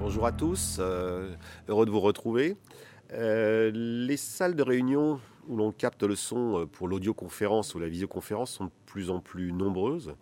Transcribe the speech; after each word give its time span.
Bonjour 0.00 0.24
à 0.24 0.32
tous, 0.32 0.78
euh, 0.80 1.34
heureux 1.68 1.84
de 1.84 1.90
vous 1.90 2.00
retrouver. 2.00 2.56
Euh, 3.12 3.70
les 3.74 4.16
salles 4.16 4.56
de 4.56 4.62
réunion 4.62 5.20
où 5.46 5.56
l'on 5.56 5.72
capte 5.72 6.02
le 6.04 6.16
son 6.16 6.60
euh, 6.60 6.64
pour 6.64 6.88
l'audioconférence 6.88 7.74
ou 7.74 7.78
la 7.80 7.86
visioconférence 7.86 8.50
sont 8.50 8.64
de 8.64 8.70
plus 8.86 9.10
en 9.10 9.20
plus 9.20 9.52
nombreuses. 9.52 10.14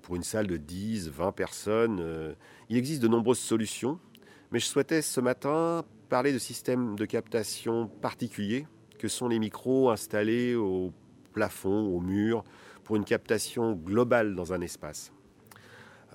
pour 0.00 0.16
une 0.16 0.22
salle 0.22 0.46
de 0.46 0.56
10, 0.56 1.10
20 1.10 1.32
personnes, 1.32 2.34
il 2.70 2.78
existe 2.78 3.02
de 3.02 3.08
nombreuses 3.08 3.40
solutions, 3.40 3.98
mais 4.52 4.58
je 4.58 4.64
souhaitais 4.64 5.02
ce 5.02 5.20
matin 5.20 5.84
parler 6.08 6.32
de 6.32 6.38
systèmes 6.38 6.96
de 6.96 7.04
captation 7.04 7.88
particuliers 8.00 8.66
que 8.98 9.08
sont 9.08 9.28
les 9.28 9.38
micros 9.38 9.90
installés 9.90 10.54
au 10.54 10.94
plafond, 11.34 11.88
au 11.94 12.00
mur, 12.00 12.42
pour 12.84 12.96
une 12.96 13.04
captation 13.04 13.74
globale 13.74 14.34
dans 14.34 14.54
un 14.54 14.62
espace. 14.62 15.12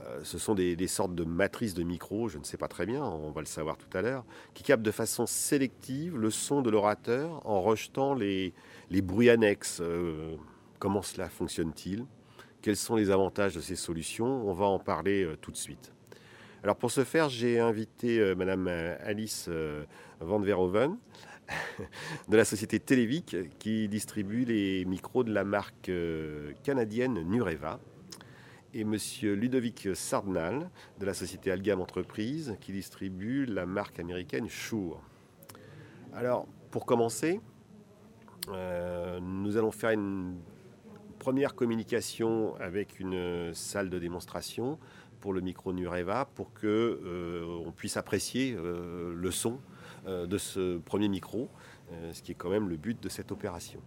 Euh, 0.08 0.20
ce 0.24 0.38
sont 0.38 0.56
des, 0.56 0.88
sortes 0.88 1.16
de 1.16 1.24
matrices 1.24 1.74
de 1.74 1.84
micros, 1.84 2.30
je 2.30 2.38
ne 2.38 2.44
sais 2.44 2.58
pas 2.58 2.68
très 2.68 2.86
bien, 2.86 3.04
on 3.04 3.32
va 3.32 3.42
le 3.42 3.48
savoir 3.48 3.78
tout 3.78 3.98
à 3.98 4.02
l'heure, 4.02 4.26
qui 4.54 4.64
captent 4.64 4.84
de 4.84 4.92
façon 4.92 5.26
sélective 5.26 6.18
le 6.18 6.30
son 6.30 6.62
de 6.62 6.70
l'orateur 6.70 7.42
en 7.46 7.62
rejetant 7.62 8.14
les, 8.14 8.54
bruits 8.92 9.30
annexes. 9.30 9.80
Euh, 9.82 10.36
comment 10.80 11.02
cela 11.02 11.30
fonctionne-t-il? 11.30 12.06
Quels 12.62 12.78
sont 12.78 12.96
les 12.96 13.12
avantages 13.12 13.56
de 13.56 13.62
ces 13.62 13.76
solutions? 13.76 14.48
On 14.48 14.54
va 14.54 14.66
en 14.66 14.80
parler 14.80 15.24
euh, 15.24 15.38
tout 15.40 15.52
de 15.52 15.58
suite. 15.58 15.94
Alors 16.64 16.78
pour 16.78 16.92
ce 16.92 17.04
faire, 17.04 17.28
j'ai 17.28 17.60
invité 17.60 18.34
Madame 18.36 18.70
Alice 18.70 19.50
Van 20.22 20.40
Verhoeven 20.40 20.96
de 22.30 22.38
la 22.38 22.46
société 22.46 22.80
Televic 22.80 23.36
qui 23.60 23.90
distribue 23.90 24.46
les 24.46 24.86
micros 24.86 25.26
de 25.26 25.34
la 25.34 25.44
marque 25.44 25.92
canadienne 26.64 27.22
Nureva 27.24 27.82
et 28.74 28.84
Monsieur 28.84 29.34
Ludovic 29.34 29.90
Sardnal 29.94 30.70
de 31.00 31.06
la 31.06 31.14
société 31.14 31.52
Algam 31.52 31.80
Entreprise 31.80 32.58
qui 32.60 32.72
distribue 32.72 33.46
la 33.46 33.66
marque 33.66 34.00
américaine 34.00 34.48
Shure. 34.50 35.00
Alors, 36.14 36.48
pour 36.72 36.86
commencer, 36.86 37.40
euh, 38.50 39.20
nous 39.20 39.58
allons 39.58 39.72
faire 39.72 39.92
une 39.92 40.38
première 41.20 41.56
communication 41.56 42.56
avec 42.56 43.00
une 43.00 43.54
salle 43.54 43.90
de 43.90 44.00
démonstration 44.00 44.80
pour 45.20 45.34
le 45.34 45.42
micro 45.42 45.72
Nureva 45.72 46.26
pour 46.34 46.52
que 46.54 46.68
euh, 46.68 47.64
on 47.66 47.72
puisse 47.72 47.96
apprécier 47.96 48.56
euh, 48.58 49.14
le 49.16 49.32
son 49.32 49.60
de 50.06 50.38
ce 50.38 50.80
premier 50.80 51.08
micro, 51.08 51.50
ce 52.12 52.22
qui 52.22 52.34
est 52.34 52.36
quand 52.36 52.50
même 52.50 52.68
le 52.68 52.76
but 52.76 53.02
de 53.02 53.08
cette 53.08 53.32
opération. 53.32 53.80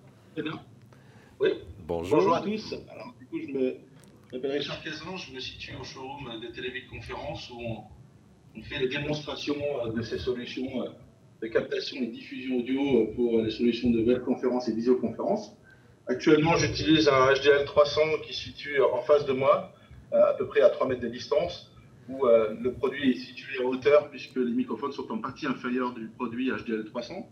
Oui. 1.39 1.51
Bonjour. 1.87 2.17
Bonjour 2.17 2.35
à 2.35 2.41
tous. 2.41 2.75
Alors, 2.89 3.15
du 3.19 3.27
coup, 3.27 3.39
je 3.39 3.53
me 3.53 3.75
je 3.75 3.75
m'appelle 3.75 3.96
Richard 4.45 4.83
je 4.85 5.35
me 5.35 5.41
situe 5.41 5.75
au 5.81 5.85
showroom 5.85 6.41
de 6.41 6.49
Télévic 6.49 6.89
Conférence 6.89 7.51
où 7.51 7.59
on, 7.59 8.63
fait 8.63 8.79
les 8.79 8.89
démonstrations 8.89 9.57
euh, 9.85 9.93
de 9.93 10.03
ces 10.03 10.19
solutions 10.19 10.83
euh, 10.83 10.89
de 11.43 11.47
captation 11.47 11.97
et 12.03 12.07
diffusion 12.07 12.59
audio 12.59 12.81
euh, 12.81 13.15
pour 13.15 13.43
les 13.43 13.51
solutions 13.51 13.91
de 13.91 14.03
webconférence 14.03 14.69
et 14.69 14.75
visioconférence. 14.75 15.53
Actuellement, 16.07 16.57
j'utilise 16.57 17.09
un 17.09 17.33
HDL 17.33 17.65
300 17.65 18.01
qui 18.27 18.35
se 18.35 18.45
situe 18.45 18.81
en 18.81 19.03
face 19.03 19.27
de 19.27 19.33
moi, 19.33 19.73
à 20.13 20.35
peu 20.35 20.47
près 20.47 20.61
à 20.61 20.71
3 20.71 20.87
mètres 20.87 21.01
de 21.01 21.09
distance, 21.09 21.73
où 22.09 22.25
le 22.27 22.73
produit 22.75 23.11
est 23.11 23.19
situé 23.19 23.65
en 23.65 23.71
hauteur 23.71 24.09
puisque 24.09 24.37
les 24.37 24.53
microphones 24.53 24.93
sont 24.93 25.11
en 25.11 25.19
partie 25.19 25.49
inférieure 25.49 25.93
du 25.95 26.07
produit 26.07 26.53
HDL 26.53 26.85
300. 26.85 27.29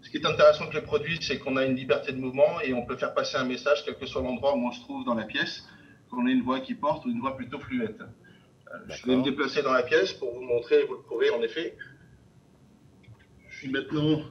Ce 0.00 0.08
qui 0.08 0.16
est 0.16 0.24
intéressant 0.24 0.62
avec 0.62 0.74
le 0.74 0.82
produit, 0.82 1.18
c'est 1.20 1.38
qu'on 1.38 1.58
a 1.58 1.66
une 1.66 1.76
liberté 1.76 2.12
de 2.12 2.18
mouvement 2.18 2.58
et 2.64 2.72
on 2.72 2.86
peut 2.86 2.96
faire 2.96 3.12
passer 3.12 3.36
un 3.36 3.44
message 3.44 3.84
quel 3.84 3.96
que 3.96 4.06
soit 4.06 4.22
l'endroit 4.22 4.56
où 4.56 4.66
on 4.66 4.72
se 4.72 4.80
trouve 4.80 5.04
dans 5.04 5.14
la 5.14 5.24
pièce 5.24 5.62
qu'on 6.16 6.26
ait 6.26 6.32
une 6.32 6.42
voix 6.42 6.60
qui 6.60 6.74
porte 6.74 7.04
ou 7.04 7.10
une 7.10 7.20
voix 7.20 7.36
plutôt 7.36 7.58
fluette. 7.58 8.00
Euh, 8.00 8.78
je 8.88 9.06
vais 9.06 9.16
me 9.16 9.22
déplacer 9.22 9.62
dans 9.62 9.72
la 9.72 9.82
pièce 9.82 10.12
pour 10.14 10.32
vous 10.32 10.40
montrer, 10.40 10.84
vous 10.84 10.94
le 10.94 11.02
prouvez 11.02 11.30
en 11.30 11.42
effet. 11.42 11.76
Je 13.50 13.58
suis 13.58 13.68
maintenant 13.68 14.22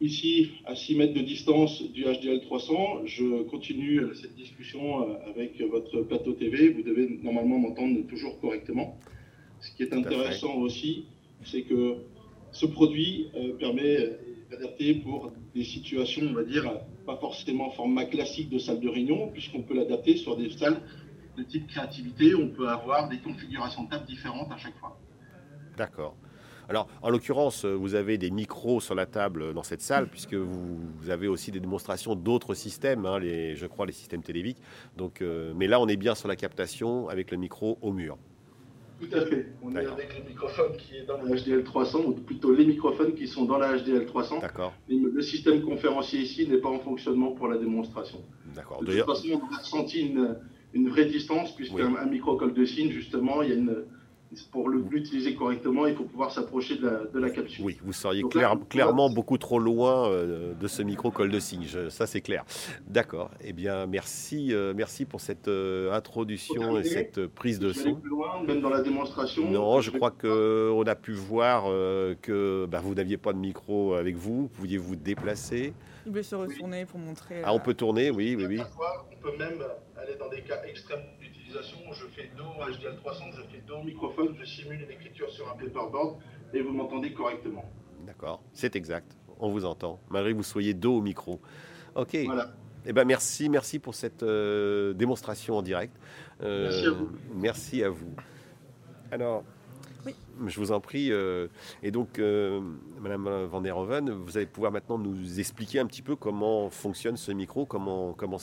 ici 0.00 0.52
à 0.64 0.74
6 0.74 0.96
mètres 0.96 1.14
de 1.14 1.20
distance 1.20 1.82
du 1.92 2.04
HDL 2.04 2.40
300. 2.40 3.02
Je 3.04 3.42
continue 3.44 4.02
cette 4.14 4.34
discussion 4.34 5.02
euh, 5.02 5.30
avec 5.30 5.60
votre 5.60 6.00
plateau 6.02 6.32
TV. 6.32 6.70
Vous 6.70 6.82
devez 6.82 7.20
normalement 7.22 7.58
m'entendre 7.58 8.00
toujours 8.08 8.40
correctement. 8.40 8.98
Ce 9.60 9.76
qui 9.76 9.82
est 9.82 9.92
intéressant 9.92 10.54
aussi, 10.56 11.04
c'est 11.44 11.62
que 11.62 11.96
ce 12.52 12.64
produit 12.64 13.28
euh, 13.34 13.52
permet 13.58 14.18
d'adapter 14.50 14.94
pour 14.94 15.32
des 15.54 15.64
situations, 15.64 16.22
on 16.28 16.32
va 16.32 16.44
dire, 16.44 16.64
pas 17.06 17.16
forcément 17.16 17.70
format 17.70 18.04
classique 18.06 18.48
de 18.48 18.58
salle 18.58 18.80
de 18.80 18.88
réunion, 18.88 19.28
puisqu'on 19.28 19.62
peut 19.62 19.74
l'adapter 19.74 20.16
sur 20.16 20.36
des 20.36 20.50
salles 20.50 20.80
de 21.40 21.44
type 21.44 21.66
créativité. 21.66 22.34
On 22.34 22.48
peut 22.48 22.68
avoir 22.68 23.08
des 23.08 23.18
configurations 23.18 23.84
de 23.84 23.90
table 23.90 24.06
différentes 24.06 24.52
à 24.52 24.56
chaque 24.56 24.76
fois. 24.78 24.98
D'accord. 25.76 26.14
Alors, 26.68 26.86
en 27.02 27.10
l'occurrence, 27.10 27.64
vous 27.64 27.96
avez 27.96 28.16
des 28.16 28.30
micros 28.30 28.80
sur 28.80 28.94
la 28.94 29.04
table 29.04 29.54
dans 29.54 29.64
cette 29.64 29.80
salle, 29.80 30.06
puisque 30.08 30.34
vous, 30.34 31.10
avez 31.10 31.26
aussi 31.26 31.50
des 31.50 31.58
démonstrations 31.58 32.14
d'autres 32.14 32.54
systèmes, 32.54 33.06
hein, 33.06 33.18
les, 33.18 33.56
je 33.56 33.66
crois 33.66 33.86
les 33.86 33.92
systèmes 33.92 34.22
téléviques. 34.22 34.58
Donc, 34.96 35.20
euh, 35.20 35.52
mais 35.56 35.66
là, 35.66 35.80
on 35.80 35.88
est 35.88 35.96
bien 35.96 36.14
sur 36.14 36.28
la 36.28 36.36
captation 36.36 37.08
avec 37.08 37.32
le 37.32 37.38
micro 37.38 37.76
au 37.82 37.92
mur. 37.92 38.18
Tout 39.00 39.16
à 39.16 39.26
fait. 39.26 39.46
On 39.62 39.74
est 39.74 39.84
avec 39.84 40.16
le 40.16 40.28
microphone 40.28 40.76
qui 40.76 40.98
est 40.98 41.06
dans 41.06 41.16
la 41.16 41.34
HDL 41.34 41.64
300, 41.64 42.04
ou 42.06 42.12
plutôt 42.12 42.52
les 42.54 42.66
microphones 42.66 43.14
qui 43.14 43.26
sont 43.26 43.46
dans 43.46 43.58
la 43.58 43.76
HDL 43.76 44.06
300. 44.06 44.38
D'accord. 44.40 44.72
Le 44.88 45.22
système 45.22 45.62
conférencier 45.62 46.20
ici 46.20 46.46
n'est 46.46 46.58
pas 46.58 46.68
en 46.68 46.78
fonctionnement 46.78 47.32
pour 47.32 47.48
la 47.48 47.56
démonstration. 47.56 48.22
D'accord. 48.54 48.84
De 48.84 48.92
toute 48.92 49.06
façon, 49.06 49.40
on 49.42 49.54
a 49.54 49.58
ressenti 49.58 50.02
une, 50.02 50.36
une 50.72 50.88
vraie 50.88 51.06
distance, 51.06 51.54
puisqu'un 51.54 51.96
un 51.96 52.06
micro 52.06 52.36
col 52.36 52.54
de 52.54 52.64
signe, 52.64 52.90
justement, 52.90 53.42
il 53.42 53.48
y 53.48 53.52
a 53.52 53.56
une, 53.56 53.84
pour 54.52 54.68
l'utiliser 54.68 55.34
correctement, 55.34 55.86
il 55.86 55.96
faut 55.96 56.04
pouvoir 56.04 56.30
s'approcher 56.30 56.76
de 56.76 57.18
la, 57.18 57.30
capsule. 57.30 57.64
Oui, 57.64 57.78
vous 57.82 57.92
seriez 57.92 58.22
clairement 58.68 59.10
beaucoup 59.10 59.38
trop 59.38 59.58
loin 59.58 60.08
euh, 60.08 60.54
de 60.54 60.68
ce 60.68 60.82
micro 60.82 61.10
col 61.10 61.30
de 61.30 61.38
cygne, 61.40 61.66
ça 61.88 62.06
c'est 62.06 62.20
clair. 62.20 62.44
D'accord, 62.86 63.30
eh 63.42 63.52
bien 63.52 63.86
merci, 63.86 64.52
euh, 64.52 64.72
merci 64.76 65.04
pour 65.04 65.20
cette 65.20 65.48
euh, 65.48 65.92
introduction 65.92 66.78
et 66.78 66.84
cette 66.84 67.26
prise 67.26 67.58
de 67.58 67.72
son. 67.72 67.96
Plus 67.96 68.10
loin, 68.10 68.42
même 68.46 68.60
dans 68.60 68.70
la 68.70 68.82
démonstration 68.82 69.50
Non, 69.50 69.80
je 69.80 69.90
crois 69.90 70.12
qu'on 70.12 70.84
a 70.84 70.94
pu 70.94 71.12
voir 71.12 71.64
que 72.22 72.66
bah, 72.66 72.80
vous 72.80 72.94
n'aviez 72.94 73.16
pas 73.16 73.32
de 73.32 73.38
micro 73.38 73.94
avec 73.94 74.16
vous, 74.16 74.42
vous 74.42 74.48
pouviez 74.48 74.78
vous 74.78 74.96
déplacer. 74.96 75.72
Il 76.06 76.12
veut 76.12 76.22
se 76.22 76.34
retourner 76.34 76.86
pour 76.86 76.98
montrer. 76.98 77.42
Ah, 77.44 77.52
on 77.52 77.60
peut 77.60 77.74
tourner, 77.74 78.10
oui, 78.10 78.34
oui, 78.36 78.46
oui. 78.46 78.60
On 78.60 79.16
peut 79.16 79.36
même 79.36 79.62
aller 79.96 80.16
dans 80.16 80.28
des 80.28 80.42
cas 80.42 80.62
extrêmes 80.64 81.04
d'utilisation. 81.20 81.78
Je 81.92 82.06
fais 82.06 82.30
dos 82.36 82.44
HDL 82.64 82.96
300, 82.96 83.24
je 83.36 83.42
fais 83.42 83.62
dos 83.66 83.82
microphone, 83.82 84.34
je 84.38 84.44
simule 84.44 84.82
une 84.82 84.90
écriture 84.90 85.30
sur 85.30 85.50
un 85.50 85.56
paperboard 85.56 86.18
et 86.54 86.62
vous 86.62 86.72
m'entendez 86.72 87.12
correctement. 87.12 87.64
D'accord, 88.06 88.42
c'est 88.52 88.76
exact. 88.76 89.16
On 89.38 89.50
vous 89.50 89.64
entend, 89.64 90.00
malgré 90.10 90.32
que 90.32 90.36
vous 90.36 90.42
soyez 90.42 90.74
dos 90.74 90.98
au 90.98 91.02
micro. 91.02 91.40
Ok. 91.94 92.16
Voilà. 92.24 92.50
Eh 92.86 92.92
ben 92.94 93.04
merci, 93.04 93.50
merci 93.50 93.78
pour 93.78 93.94
cette 93.94 94.22
euh, 94.22 94.94
démonstration 94.94 95.56
en 95.58 95.62
direct. 95.62 95.94
Euh, 96.42 96.68
merci 96.70 96.86
à 96.86 96.90
vous. 96.90 97.10
Merci 97.34 97.84
à 97.84 97.90
vous. 97.90 98.14
Alors, 99.10 99.44
je 100.46 100.60
vous 100.60 100.72
en 100.72 100.80
prie. 100.80 101.12
Euh, 101.12 101.48
et 101.82 101.90
donc, 101.90 102.18
euh, 102.18 102.60
Madame 103.00 103.44
Van 103.44 103.60
der 103.60 103.76
Hoven, 103.76 104.10
vous 104.10 104.36
allez 104.36 104.46
pouvoir 104.46 104.72
maintenant 104.72 104.98
nous 104.98 105.40
expliquer 105.40 105.80
un 105.80 105.86
petit 105.86 106.02
peu 106.02 106.16
comment 106.16 106.70
fonctionne 106.70 107.16
ce 107.16 107.32
micro, 107.32 107.66
comment, 107.66 108.12
comment 108.12 108.38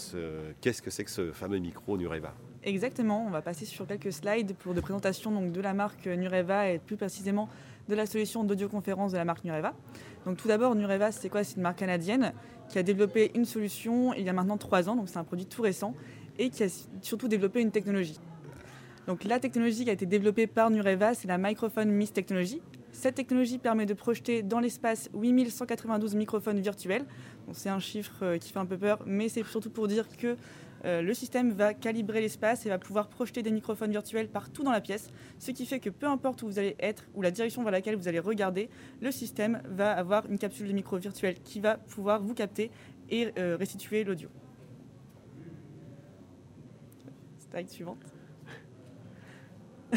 qu'est-ce 0.62 0.82
que 0.82 0.90
c'est 0.90 1.04
que 1.04 1.12
ce 1.12 1.32
fameux 1.32 1.60
micro 1.60 1.98
Nureva? 1.98 2.34
Exactement. 2.64 3.26
On 3.26 3.30
va 3.30 3.42
passer 3.42 3.66
sur 3.66 3.88
quelques 3.88 4.12
slides 4.12 4.56
pour 4.56 4.74
de 4.74 4.82
présentation 4.82 5.32
donc, 5.32 5.52
de 5.52 5.62
la 5.62 5.74
marque 5.74 6.06
Nureva 6.06 6.70
et 6.70 6.80
plus 6.80 6.98
précisément 6.98 7.50
de 7.88 7.96
la 7.96 8.06
solution 8.06 8.44
d'audioconférence 8.44 9.14
de 9.14 9.18
la 9.18 9.26
marque 9.26 9.44
Nureva. 9.44 9.74
Donc 10.26 10.38
tout 10.38 10.48
d'abord, 10.50 10.76
Nureva, 10.76 11.12
c'est 11.12 11.30
quoi? 11.30 11.44
C'est 11.44 11.56
une 11.56 11.62
marque 11.62 11.80
canadienne 11.80 12.34
qui 12.68 12.78
a 12.78 12.84
développé 12.84 13.32
une 13.34 13.46
solution 13.46 14.14
il 14.14 14.26
y 14.26 14.30
a 14.30 14.34
maintenant 14.34 14.58
trois 14.58 14.90
ans, 14.90 14.96
donc 14.96 15.08
c'est 15.08 15.18
un 15.18 15.24
produit 15.24 15.46
tout 15.46 15.62
récent, 15.62 15.94
et 16.38 16.50
qui 16.50 16.64
a 16.64 16.88
surtout 17.02 17.30
développé 17.30 17.62
une 17.62 17.72
technologie. 17.72 18.20
Donc 19.08 19.24
la 19.24 19.40
technologie 19.40 19.86
qui 19.86 19.90
a 19.90 19.94
été 19.94 20.06
développée 20.06 20.48
par 20.48 20.70
Nureva, 20.70 21.14
c'est 21.14 21.30
la 21.30 21.38
Microphone 21.38 21.90
MIS 21.90 22.10
Technology. 22.10 22.62
Cette 22.92 23.16
technologie 23.16 23.58
permet 23.58 23.86
de 23.86 23.94
projeter 23.94 24.44
dans 24.44 24.60
l'espace 24.60 25.10
8192 25.14 26.16
microphones 26.16 26.60
virtuels. 26.60 27.06
c'est 27.54 27.70
un 27.70 27.80
chiffre 27.80 28.18
euh, 28.24 28.38
qui 28.38 28.52
fait 28.52 28.60
un 28.60 28.66
peu 28.66 28.78
peur, 28.78 29.00
mais 29.06 29.30
c'est 29.30 29.46
surtout 29.46 29.70
pour 29.70 29.88
dire 29.88 30.10
que 30.18 30.36
euh, 30.84 31.02
le 31.02 31.14
système 31.14 31.52
va 31.52 31.74
calibrer 31.74 32.20
l'espace 32.20 32.66
et 32.66 32.70
va 32.70 32.80
pouvoir 32.80 33.08
projeter 33.08 33.44
des 33.44 33.52
microphones 33.52 33.92
virtuels 33.92 34.28
partout 34.28 34.64
dans 34.64 34.74
la 34.74 34.82
pièce, 34.82 35.10
ce 35.40 35.52
qui 35.52 35.66
fait 35.66 35.80
que 35.80 35.90
peu 35.90 36.08
importe 36.08 36.44
où 36.44 36.48
vous 36.48 36.60
allez 36.60 36.76
être 36.80 37.08
ou 37.16 37.22
la 37.22 37.32
direction 37.32 37.64
vers 37.64 37.72
laquelle 37.72 37.96
vous 37.96 38.10
allez 38.10 38.20
regarder, 38.20 38.70
le 39.00 39.12
système 39.12 39.62
va 39.70 39.94
avoir 39.94 40.26
une 40.26 40.38
capsule 40.38 40.68
de 40.68 40.74
micro 40.74 40.98
virtuel 40.98 41.36
qui 41.46 41.62
va 41.62 41.78
pouvoir 41.78 42.22
vous 42.22 42.34
capter 42.34 42.72
et 43.10 43.30
euh, 43.38 43.56
restituer 43.58 44.04
l'audio. 44.04 44.28
Slide 47.50 47.70
suivante. 47.70 48.17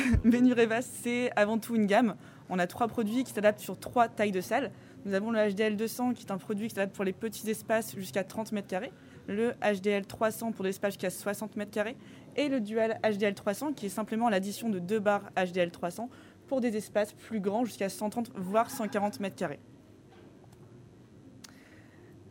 Benureva, 0.25 0.83
c'est 0.83 1.31
avant 1.37 1.59
tout 1.59 1.75
une 1.75 1.87
gamme. 1.87 2.17
On 2.49 2.59
a 2.59 2.67
trois 2.67 2.89
produits 2.89 3.25
qui 3.25 3.33
s'adaptent 3.33 3.61
sur 3.61 3.79
trois 3.79 4.09
tailles 4.09 4.33
de 4.33 4.41
salle. 4.41 4.71
Nous 5.05 5.15
avons 5.15 5.31
le 5.31 5.51
HDL 5.51 5.77
200 5.77 6.15
qui 6.15 6.27
est 6.27 6.33
un 6.33 6.39
produit 6.39 6.69
qui 6.69 6.75
s'adapte 6.75 6.95
pour 6.95 7.05
les 7.05 7.13
petits 7.13 7.49
espaces 7.49 7.95
jusqu'à 7.97 8.25
30 8.25 8.53
mètres 8.53 8.69
carrés, 8.69 8.93
le 9.29 9.53
HDL 9.63 10.07
300 10.07 10.53
pour 10.53 10.65
des 10.65 10.71
espaces 10.71 10.95
jusqu'à 10.95 11.11
60 11.11 11.57
mètres 11.57 11.71
carrés 11.71 11.97
et 12.37 12.49
le 12.49 12.61
Dual 12.61 13.01
HDL 13.03 13.35
300 13.35 13.73
qui 13.73 13.87
est 13.87 13.91
simplement 13.91 14.29
l'addition 14.29 14.69
de 14.69 14.79
deux 14.79 15.01
barres 15.01 15.31
HDL 15.37 15.71
300 15.71 16.11
pour 16.49 16.61
des 16.61 16.77
espaces 16.77 17.13
plus 17.13 17.41
grands, 17.41 17.65
jusqu'à 17.65 17.89
130 17.89 18.33
voire 18.35 18.71
140 18.71 19.21
mètres 19.21 19.37
carrés. 19.37 19.61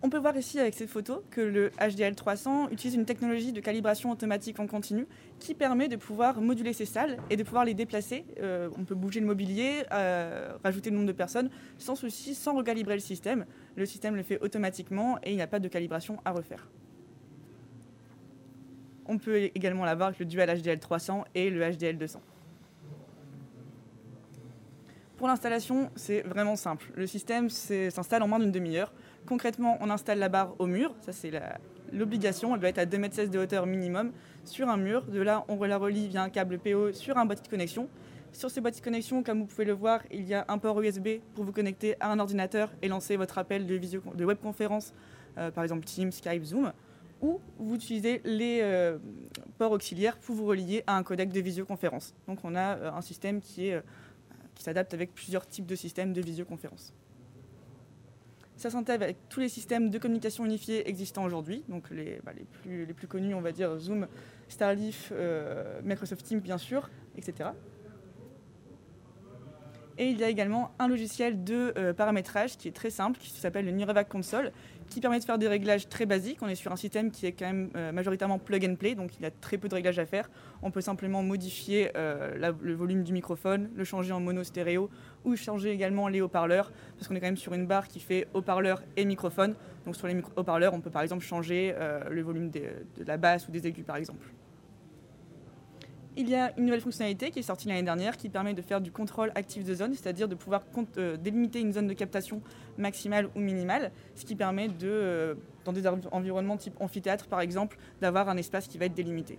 On 0.01 0.09
peut 0.09 0.17
voir 0.17 0.37
ici 0.37 0.59
avec 0.59 0.75
cette 0.75 0.89
photo 0.89 1.25
que 1.29 1.41
le 1.41 1.69
HDL300 1.71 2.71
utilise 2.71 2.95
une 2.95 3.05
technologie 3.05 3.51
de 3.51 3.59
calibration 3.59 4.11
automatique 4.11 4.57
en 4.61 4.65
continu 4.65 5.05
qui 5.39 5.53
permet 5.53 5.89
de 5.89 5.97
pouvoir 5.97 6.39
moduler 6.39 6.71
ces 6.71 6.85
salles 6.85 7.17
et 7.29 7.35
de 7.35 7.43
pouvoir 7.43 7.65
les 7.65 7.73
déplacer. 7.73 8.23
Euh, 8.39 8.69
on 8.77 8.85
peut 8.85 8.95
bouger 8.95 9.19
le 9.19 9.25
mobilier, 9.25 9.83
euh, 9.91 10.53
rajouter 10.63 10.89
le 10.89 10.95
nombre 10.95 11.07
de 11.07 11.13
personnes 11.13 11.49
sans 11.77 11.95
souci, 11.95 12.33
sans 12.33 12.55
recalibrer 12.55 12.93
le 12.93 13.01
système. 13.01 13.45
Le 13.75 13.85
système 13.85 14.15
le 14.15 14.23
fait 14.23 14.39
automatiquement 14.39 15.17
et 15.21 15.31
il 15.31 15.35
n'y 15.35 15.41
a 15.41 15.47
pas 15.47 15.59
de 15.59 15.67
calibration 15.67 16.17
à 16.23 16.31
refaire. 16.31 16.69
On 19.05 19.17
peut 19.17 19.49
également 19.53 19.83
l'avoir 19.83 20.09
avec 20.09 20.19
le 20.19 20.25
dual 20.25 20.49
HDL300 20.49 21.25
et 21.35 21.49
le 21.49 21.61
HDL200. 21.61 22.19
Pour 25.19 25.27
l'installation, 25.27 25.91
c'est 25.97 26.21
vraiment 26.21 26.55
simple. 26.55 26.93
Le 26.95 27.05
système 27.05 27.49
s'installe 27.49 28.23
en 28.23 28.29
moins 28.29 28.39
d'une 28.39 28.53
demi-heure. 28.53 28.93
Concrètement, 29.29 29.77
on 29.79 29.91
installe 29.91 30.17
la 30.17 30.27
barre 30.27 30.55
au 30.57 30.65
mur, 30.65 30.95
ça 31.01 31.11
c'est 31.11 31.31
l'obligation, 31.93 32.55
elle 32.55 32.61
doit 32.61 32.69
être 32.69 32.79
à 32.79 32.85
2,16 32.87 33.19
m 33.25 33.29
de 33.29 33.37
hauteur 33.37 33.67
minimum 33.67 34.11
sur 34.43 34.67
un 34.67 34.77
mur. 34.77 35.05
De 35.05 35.21
là, 35.21 35.45
on 35.49 35.63
la 35.65 35.77
relie 35.77 36.07
via 36.07 36.23
un 36.23 36.31
câble 36.31 36.57
PO 36.57 36.93
sur 36.93 37.15
un 37.15 37.25
boîtier 37.25 37.43
de 37.43 37.49
connexion. 37.49 37.89
Sur 38.31 38.49
ces 38.49 38.59
boîtiers 38.59 38.79
de 38.81 38.85
connexion, 38.85 39.21
comme 39.21 39.41
vous 39.41 39.45
pouvez 39.45 39.65
le 39.65 39.73
voir, 39.73 40.01
il 40.09 40.27
y 40.27 40.33
a 40.33 40.45
un 40.47 40.57
port 40.57 40.81
USB 40.81 41.19
pour 41.35 41.43
vous 41.43 41.51
connecter 41.51 41.95
à 41.99 42.11
un 42.11 42.17
ordinateur 42.17 42.71
et 42.81 42.87
lancer 42.87 43.17
votre 43.17 43.37
appel 43.37 43.67
de, 43.67 43.75
visio, 43.75 44.01
de 44.15 44.25
webconférence, 44.25 44.95
euh, 45.37 45.51
par 45.51 45.63
exemple 45.63 45.85
Teams, 45.85 46.11
Skype, 46.11 46.43
Zoom, 46.43 46.73
ou 47.21 47.39
vous 47.59 47.75
utilisez 47.75 48.21
les 48.25 48.61
euh, 48.63 48.97
ports 49.59 49.73
auxiliaires 49.73 50.17
pour 50.17 50.33
vous 50.33 50.47
relier 50.47 50.83
à 50.87 50.97
un 50.97 51.03
codec 51.03 51.31
de 51.31 51.39
visioconférence. 51.39 52.15
Donc 52.27 52.39
on 52.43 52.55
a 52.55 52.77
euh, 52.77 52.91
un 52.91 53.01
système 53.01 53.41
qui, 53.41 53.69
qui 54.55 54.63
s'adapte 54.63 54.95
avec 54.95 55.13
plusieurs 55.13 55.45
types 55.45 55.67
de 55.67 55.75
systèmes 55.75 56.13
de 56.13 56.21
visioconférence. 56.21 56.95
Ça 58.59 58.69
s'intègre 58.69 59.03
avec 59.03 59.29
tous 59.29 59.39
les 59.39 59.47
systèmes 59.47 59.89
de 59.89 59.97
communication 59.97 60.43
unifiés 60.43 60.89
existants 60.89 61.23
aujourd'hui, 61.23 61.63
donc 61.69 61.89
les, 61.91 62.19
bah, 62.25 62.33
les, 62.35 62.43
plus, 62.43 62.85
les, 62.85 62.93
plus, 62.93 63.07
connus, 63.07 63.33
on 63.33 63.39
va 63.39 63.53
dire 63.53 63.77
Zoom, 63.77 64.05
Starleaf, 64.49 65.13
euh, 65.13 65.79
Microsoft 65.81 66.25
Teams 66.25 66.41
bien 66.41 66.57
sûr, 66.57 66.89
etc. 67.15 67.51
Et 69.97 70.09
il 70.09 70.19
y 70.19 70.25
a 70.25 70.27
également 70.27 70.71
un 70.77 70.89
logiciel 70.89 71.45
de 71.45 71.73
euh, 71.77 71.93
paramétrage 71.93 72.57
qui 72.57 72.67
est 72.67 72.75
très 72.75 72.89
simple, 72.89 73.17
qui 73.21 73.29
s'appelle 73.29 73.63
le 73.63 73.71
Nureva 73.71 74.03
Console, 74.03 74.51
qui 74.89 75.01
permet 75.01 75.19
de 75.19 75.23
faire 75.23 75.37
des 75.37 75.47
réglages 75.47 75.87
très 75.87 76.05
basiques. 76.05 76.39
On 76.41 76.47
est 76.47 76.55
sur 76.55 76.71
un 76.71 76.75
système 76.75 77.11
qui 77.11 77.25
est 77.25 77.31
quand 77.31 77.45
même 77.45 77.69
euh, 77.75 77.91
majoritairement 77.91 78.39
plug 78.39 78.65
and 78.65 78.75
play, 78.75 78.95
donc 78.95 79.15
il 79.17 79.23
y 79.23 79.25
a 79.25 79.31
très 79.31 79.57
peu 79.57 79.67
de 79.67 79.75
réglages 79.75 79.99
à 79.99 80.05
faire. 80.05 80.29
On 80.61 80.71
peut 80.71 80.81
simplement 80.81 81.23
modifier 81.23 81.91
euh, 81.95 82.51
le 82.61 82.73
volume 82.73 83.03
du 83.03 83.13
microphone, 83.13 83.69
le 83.75 83.83
changer 83.83 84.11
en 84.11 84.19
mono 84.19 84.43
stéréo, 84.43 84.89
ou 85.25 85.35
changer 85.35 85.71
également 85.71 86.07
les 86.07 86.21
haut-parleurs, 86.21 86.71
parce 86.97 87.07
qu'on 87.07 87.15
est 87.15 87.19
quand 87.19 87.27
même 87.27 87.37
sur 87.37 87.53
une 87.53 87.67
barre 87.67 87.87
qui 87.87 87.99
fait 87.99 88.27
haut-parleur 88.33 88.83
et 88.97 89.05
microphone. 89.05 89.55
Donc 89.85 89.95
sur 89.95 90.07
les 90.07 90.21
haut-parleurs, 90.35 90.73
on 90.73 90.81
peut 90.81 90.89
par 90.89 91.01
exemple 91.01 91.23
changer 91.23 91.73
le 92.09 92.21
volume 92.21 92.49
de 92.49 92.61
la 93.05 93.17
basse 93.17 93.47
ou 93.47 93.51
des 93.51 93.67
aigus 93.67 93.85
par 93.85 93.95
exemple. 93.95 94.25
Il 96.17 96.27
y 96.27 96.35
a 96.35 96.51
une 96.57 96.65
nouvelle 96.65 96.81
fonctionnalité 96.81 97.29
qui 97.31 97.39
est 97.39 97.43
sortie 97.43 97.67
l'année 97.67 97.83
dernière 97.83 98.17
qui 98.17 98.29
permet 98.29 98.53
de 98.53 98.61
faire 98.61 98.81
du 98.81 98.91
contrôle 98.91 99.31
actif 99.35 99.63
de 99.63 99.73
zone, 99.73 99.93
c'est-à-dire 99.93 100.27
de 100.27 100.35
pouvoir 100.35 100.63
euh, 100.97 101.17
délimiter 101.17 101.59
une 101.61 101.71
zone 101.71 101.87
de 101.87 101.93
captation 101.93 102.41
maximale 102.77 103.29
ou 103.35 103.39
minimale, 103.39 103.91
ce 104.15 104.25
qui 104.25 104.35
permet 104.35 104.67
de, 104.67 104.87
euh, 104.87 105.35
dans 105.65 105.71
des 105.71 105.87
environnements 105.87 106.57
type 106.57 106.75
amphithéâtre 106.79 107.27
par 107.27 107.41
exemple, 107.41 107.77
d'avoir 108.01 108.27
un 108.27 108.37
espace 108.37 108.67
qui 108.67 108.77
va 108.77 108.85
être 108.85 108.95
délimité 108.95 109.37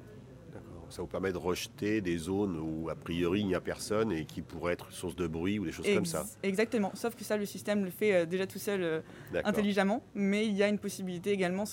ça 0.91 1.03
vous 1.03 1.09
permet 1.09 1.33
de 1.33 1.39
rejeter 1.39 2.01
des 2.01 2.19
zones 2.19 2.59
où 2.59 2.89
a 2.89 2.95
priori 2.95 3.41
il 3.41 3.47
n'y 3.47 3.55
a 3.55 3.61
personne 3.61 4.13
et 4.13 4.25
qui 4.25 4.43
pourraient 4.43 4.73
être 4.73 4.93
source 4.93 5.17
de 5.17 5.27
bruit 5.27 5.59
ou 5.59 5.65
des 5.65 5.73
choses 5.73 5.87
comme 5.93 6.05
ça. 6.05 6.27
Exactement, 6.43 6.91
sauf 6.95 7.15
que 7.15 7.25
ça 7.25 7.37
le 7.37 7.47
système 7.47 7.85
le 7.85 7.91
fait 7.91 8.15
euh, 8.15 8.27
déjà 8.27 8.47
tout 8.47 8.59
seul 8.59 8.83
euh, 8.83 9.01
intelligemment, 9.45 10.03
mais 10.15 10.47
il 10.47 10.55
y 10.55 10.63
a 10.63 10.69
une 10.69 10.79
possibilité 10.79 11.31
également, 11.31 11.65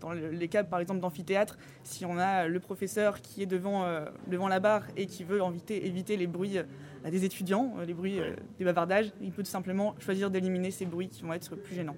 dans 0.00 0.12
les 0.12 0.48
cas 0.48 0.64
par 0.64 0.80
exemple 0.80 1.00
d'amphithéâtre, 1.00 1.56
si 1.84 2.04
on 2.04 2.18
a 2.18 2.48
le 2.48 2.60
professeur 2.60 3.20
qui 3.20 3.42
est 3.42 3.46
devant, 3.46 3.84
euh, 3.84 4.04
devant 4.26 4.48
la 4.48 4.60
barre 4.60 4.84
et 4.96 5.06
qui 5.06 5.24
veut 5.24 5.40
éviter, 5.40 5.86
éviter 5.86 6.16
les 6.16 6.26
bruits 6.26 6.58
des 7.04 7.24
étudiants, 7.24 7.74
les 7.86 7.94
bruits 7.94 8.20
des 8.58 8.64
bavardages, 8.64 9.12
il 9.20 9.30
peut 9.30 9.42
tout 9.42 9.50
simplement 9.50 9.94
choisir 9.98 10.30
d'éliminer 10.30 10.70
ces 10.70 10.86
bruits 10.86 11.08
qui 11.08 11.22
vont 11.22 11.32
être 11.32 11.54
plus 11.54 11.74
gênants. 11.74 11.96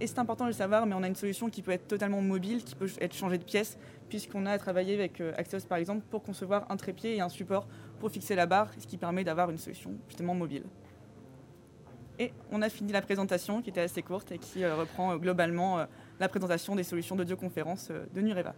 Et 0.00 0.06
c'est 0.06 0.18
important 0.18 0.44
de 0.44 0.50
le 0.50 0.54
savoir, 0.54 0.84
mais 0.84 0.94
on 0.94 1.02
a 1.02 1.08
une 1.08 1.16
solution 1.16 1.48
qui 1.48 1.62
peut 1.62 1.70
être 1.70 1.88
totalement 1.88 2.20
mobile, 2.20 2.62
qui 2.62 2.74
peut 2.74 2.88
être 3.00 3.14
changée 3.14 3.38
de 3.38 3.44
pièce, 3.44 3.78
puisqu'on 4.10 4.44
a 4.44 4.58
travaillé 4.58 4.94
avec 4.94 5.20
euh, 5.20 5.32
Axios 5.36 5.66
par 5.66 5.78
exemple 5.78 6.04
pour 6.10 6.22
concevoir 6.22 6.70
un 6.70 6.76
trépied 6.76 7.16
et 7.16 7.20
un 7.20 7.30
support 7.30 7.66
pour 7.98 8.10
fixer 8.10 8.34
la 8.34 8.44
barre, 8.44 8.70
ce 8.78 8.86
qui 8.86 8.98
permet 8.98 9.24
d'avoir 9.24 9.50
une 9.50 9.56
solution 9.56 9.94
justement 10.08 10.34
mobile. 10.34 10.64
Et 12.18 12.32
on 12.50 12.60
a 12.60 12.68
fini 12.68 12.92
la 12.92 13.02
présentation 13.02 13.62
qui 13.62 13.70
était 13.70 13.80
assez 13.80 14.02
courte 14.02 14.32
et 14.32 14.38
qui 14.38 14.64
euh, 14.64 14.76
reprend 14.76 15.12
euh, 15.12 15.16
globalement 15.16 15.86
la 16.20 16.28
présentation 16.28 16.74
des 16.74 16.84
solutions 16.84 17.16
d'audioconférence 17.16 17.90
de 17.90 18.20
Nureva. 18.20 18.54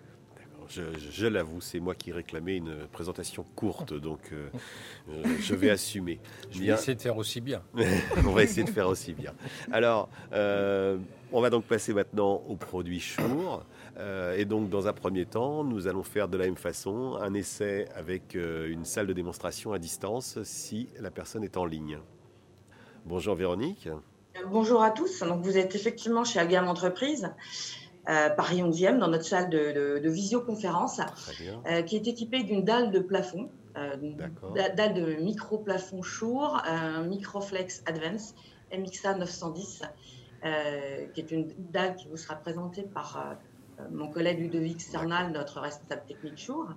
Je, 0.70 1.26
l'avoue, 1.26 1.60
c'est 1.60 1.80
moi 1.80 1.94
qui 1.94 2.12
réclamais 2.12 2.56
une 2.56 2.86
présentation 2.92 3.44
courte, 3.54 3.94
donc 3.94 4.20
je 5.40 5.54
vais 5.54 5.70
assumer. 5.70 6.20
Je 6.50 6.60
vais 6.60 6.66
essayer 6.66 6.94
de 6.94 7.00
faire 7.00 7.16
aussi 7.16 7.40
bien. 7.40 7.62
on 8.26 8.32
va 8.32 8.42
essayer 8.42 8.64
de 8.64 8.70
faire 8.70 8.88
aussi 8.88 9.12
bien. 9.12 9.32
Alors, 9.72 10.08
on 11.30 11.40
va 11.40 11.50
donc 11.50 11.64
passer 11.64 11.92
maintenant 11.92 12.42
au 12.48 12.56
produit 12.56 13.00
Chour. 13.00 13.62
Euh, 13.98 14.36
et 14.36 14.44
donc, 14.44 14.70
dans 14.70 14.86
un 14.86 14.92
premier 14.92 15.26
temps, 15.26 15.64
nous 15.64 15.88
allons 15.88 16.02
faire 16.02 16.28
de 16.28 16.38
la 16.38 16.46
même 16.46 16.56
façon 16.56 17.16
un 17.20 17.34
essai 17.34 17.88
avec 17.94 18.36
euh, 18.36 18.70
une 18.70 18.84
salle 18.84 19.06
de 19.06 19.12
démonstration 19.12 19.72
à 19.72 19.78
distance 19.78 20.38
si 20.44 20.88
la 21.00 21.10
personne 21.10 21.44
est 21.44 21.56
en 21.56 21.64
ligne. 21.64 21.98
Bonjour 23.04 23.34
Véronique. 23.34 23.88
Bonjour 24.46 24.82
à 24.82 24.90
tous. 24.90 25.20
Donc, 25.20 25.42
vous 25.42 25.58
êtes 25.58 25.74
effectivement 25.74 26.24
chez 26.24 26.38
Algam 26.38 26.68
Entreprise. 26.68 27.30
Euh, 28.08 28.30
Paris 28.30 28.62
11e, 28.62 28.98
dans 28.98 29.08
notre 29.08 29.24
salle 29.24 29.50
de, 29.50 30.08
visioconférence, 30.08 31.00
qui 31.86 31.96
est 31.96 32.06
équipée 32.06 32.42
d'une 32.42 32.64
dalle 32.64 32.90
de 32.90 33.00
plafond, 33.00 33.50
dalle 34.76 34.94
de 34.94 35.14
micro-plafond 35.22 36.02
Shure, 36.02 36.62
un 36.66 37.02
Microflex 37.02 37.82
Advance 37.86 38.34
MXA 38.76 39.14
910, 39.14 39.82
qui 41.14 41.20
est 41.20 41.30
une 41.30 41.48
dalle 41.70 41.96
qui 41.96 42.08
vous 42.08 42.16
sera 42.16 42.36
présentée 42.36 42.82
par 42.82 43.36
euh, 43.80 43.84
mon 43.90 44.08
collègue 44.08 44.40
Ludovic 44.40 44.80
Cernal, 44.80 45.32
notre 45.32 45.60
responsable 45.60 46.02
technique 46.06 46.38
Chour, 46.38 46.68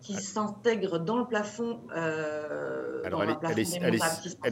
qui 0.00 0.14
s'intègre 0.14 0.98
dans 0.98 1.18
le 1.18 1.26
plafond. 1.26 1.80
Euh, 1.96 3.02
Alors, 3.04 3.22
elle, 3.22 3.58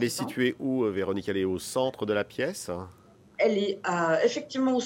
est, 0.03 0.09
située 0.09 0.55
où, 0.59 0.83
euh, 0.83 0.91
Véronique? 0.91 1.27
Elle 1.27 1.37
est 1.37 1.45
au 1.45 1.59
centre 1.59 2.05
de 2.05 2.13
la 2.13 2.23
pièce? 2.23 2.69
Elle 3.37 3.57
est 3.57 3.81
effectivement 4.23 4.75
au 4.77 4.81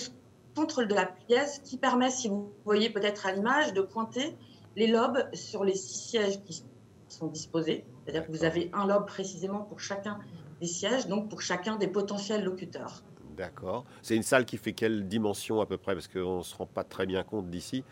centre 0.56 0.84
de 0.84 0.94
la 0.94 1.06
pièce, 1.06 1.60
qui 1.64 1.78
permet, 1.78 2.10
si 2.10 2.30
vous 2.30 2.52
voyez 2.64 2.90
peut-être 2.90 3.26
à 3.26 3.32
l'image, 3.32 3.74
de 3.74 3.82
pointer 3.82 4.36
les 4.76 4.88
lobes 4.88 5.24
sur 5.34 5.64
les 5.64 5.76
six 5.76 6.10
sièges 6.10 6.42
qui 6.44 6.64
sont 7.10 7.28
disposés. 7.28 7.86
C'est-à-dire 8.04 8.26
que 8.26 8.32
vous 8.32 8.44
avez 8.44 8.70
un 8.74 8.88
lobe 8.88 9.06
précisément 9.06 9.62
pour 9.62 9.80
chacun 9.80 10.20
des 10.62 10.68
sièges, 10.68 11.08
donc 11.08 11.30
pour 11.30 11.42
chacun 11.42 11.76
des 11.76 11.88
potentiels 11.88 12.44
locuteurs. 12.44 13.04
D'accord. 13.36 13.84
C'est 14.02 14.16
une 14.16 14.24
salle 14.24 14.46
qui 14.46 14.58
fait 14.58 14.74
quelle 14.74 15.08
dimension 15.08 15.60
à 15.60 15.66
peu 15.66 15.78
près? 15.78 15.94
Parce 15.94 16.08
qu'on 16.08 16.38
ne 16.38 16.44
se 16.44 16.56
rend 16.56 16.66
pas 16.66 16.84
très 16.84 17.06
bien 17.06 17.24
compte 17.24 17.50
d'ici. 17.50 17.84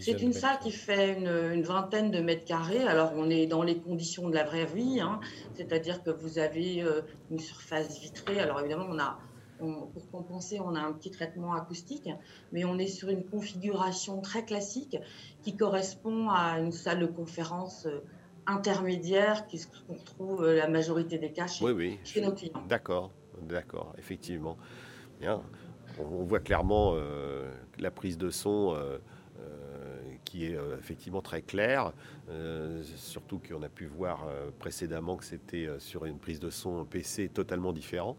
C'est 0.00 0.22
une 0.22 0.32
salle 0.32 0.58
qui 0.60 0.72
fait 0.72 1.18
une, 1.18 1.62
vingtaine 1.62 2.10
de 2.10 2.20
mètres 2.20 2.44
carrés. 2.44 2.82
Alors, 2.84 3.12
on 3.14 3.28
est 3.28 3.46
dans 3.46 3.62
les 3.62 3.76
conditions 3.76 4.28
de 4.28 4.34
la 4.34 4.44
vraie 4.44 4.64
vie, 4.64 5.00
hein. 5.00 5.20
c'est-à-dire 5.54 6.02
que 6.02 6.10
vous 6.10 6.38
avez 6.38 6.82
euh, 6.82 7.02
une 7.30 7.38
surface 7.38 8.00
vitrée. 8.00 8.40
Alors, 8.40 8.60
évidemment, 8.60 8.86
on 8.88 8.98
a, 8.98 9.18
pour 9.58 10.10
compenser, 10.10 10.60
on 10.60 10.74
a 10.74 10.80
un 10.80 10.92
petit 10.92 11.10
traitement 11.10 11.54
acoustique, 11.54 12.08
mais 12.52 12.64
on 12.64 12.78
est 12.78 12.86
sur 12.86 13.08
une 13.08 13.24
configuration 13.24 14.20
très 14.20 14.44
classique 14.44 14.96
qui 15.42 15.56
correspond 15.56 16.30
à 16.30 16.58
une 16.58 16.72
salle 16.72 17.00
de 17.00 17.06
conférence 17.06 17.86
euh, 17.86 18.00
intermédiaire, 18.46 19.46
qui 19.46 19.60
qu'on 19.86 19.94
retrouve 19.94 20.44
euh, 20.44 20.56
la 20.56 20.68
majorité 20.68 21.18
des 21.18 21.32
cas 21.32 21.46
chez, 21.46 21.64
oui, 21.64 21.72
oui. 21.72 22.22
nos 22.22 22.32
clients. 22.32 22.62
D'accord. 22.68 23.10
D'accord, 23.42 23.92
effectivement. 23.98 24.56
Bien. 25.20 25.42
On, 25.98 26.24
voit 26.24 26.40
clairement 26.40 26.92
euh, 26.94 27.50
la 27.78 27.90
prise 27.90 28.18
de 28.18 28.30
son 28.30 28.74
euh, 28.74 28.98
qui 30.36 30.46
est 30.46 30.58
effectivement 30.78 31.22
très 31.22 31.42
claire, 31.42 31.92
surtout 32.96 33.40
qu'on 33.40 33.62
a 33.62 33.68
pu 33.68 33.86
voir 33.86 34.26
précédemment 34.58 35.16
que 35.16 35.24
c'était 35.24 35.68
sur 35.78 36.04
une 36.04 36.18
prise 36.18 36.40
de 36.40 36.50
son 36.50 36.84
PC 36.84 37.28
totalement 37.28 37.72
différent. 37.72 38.16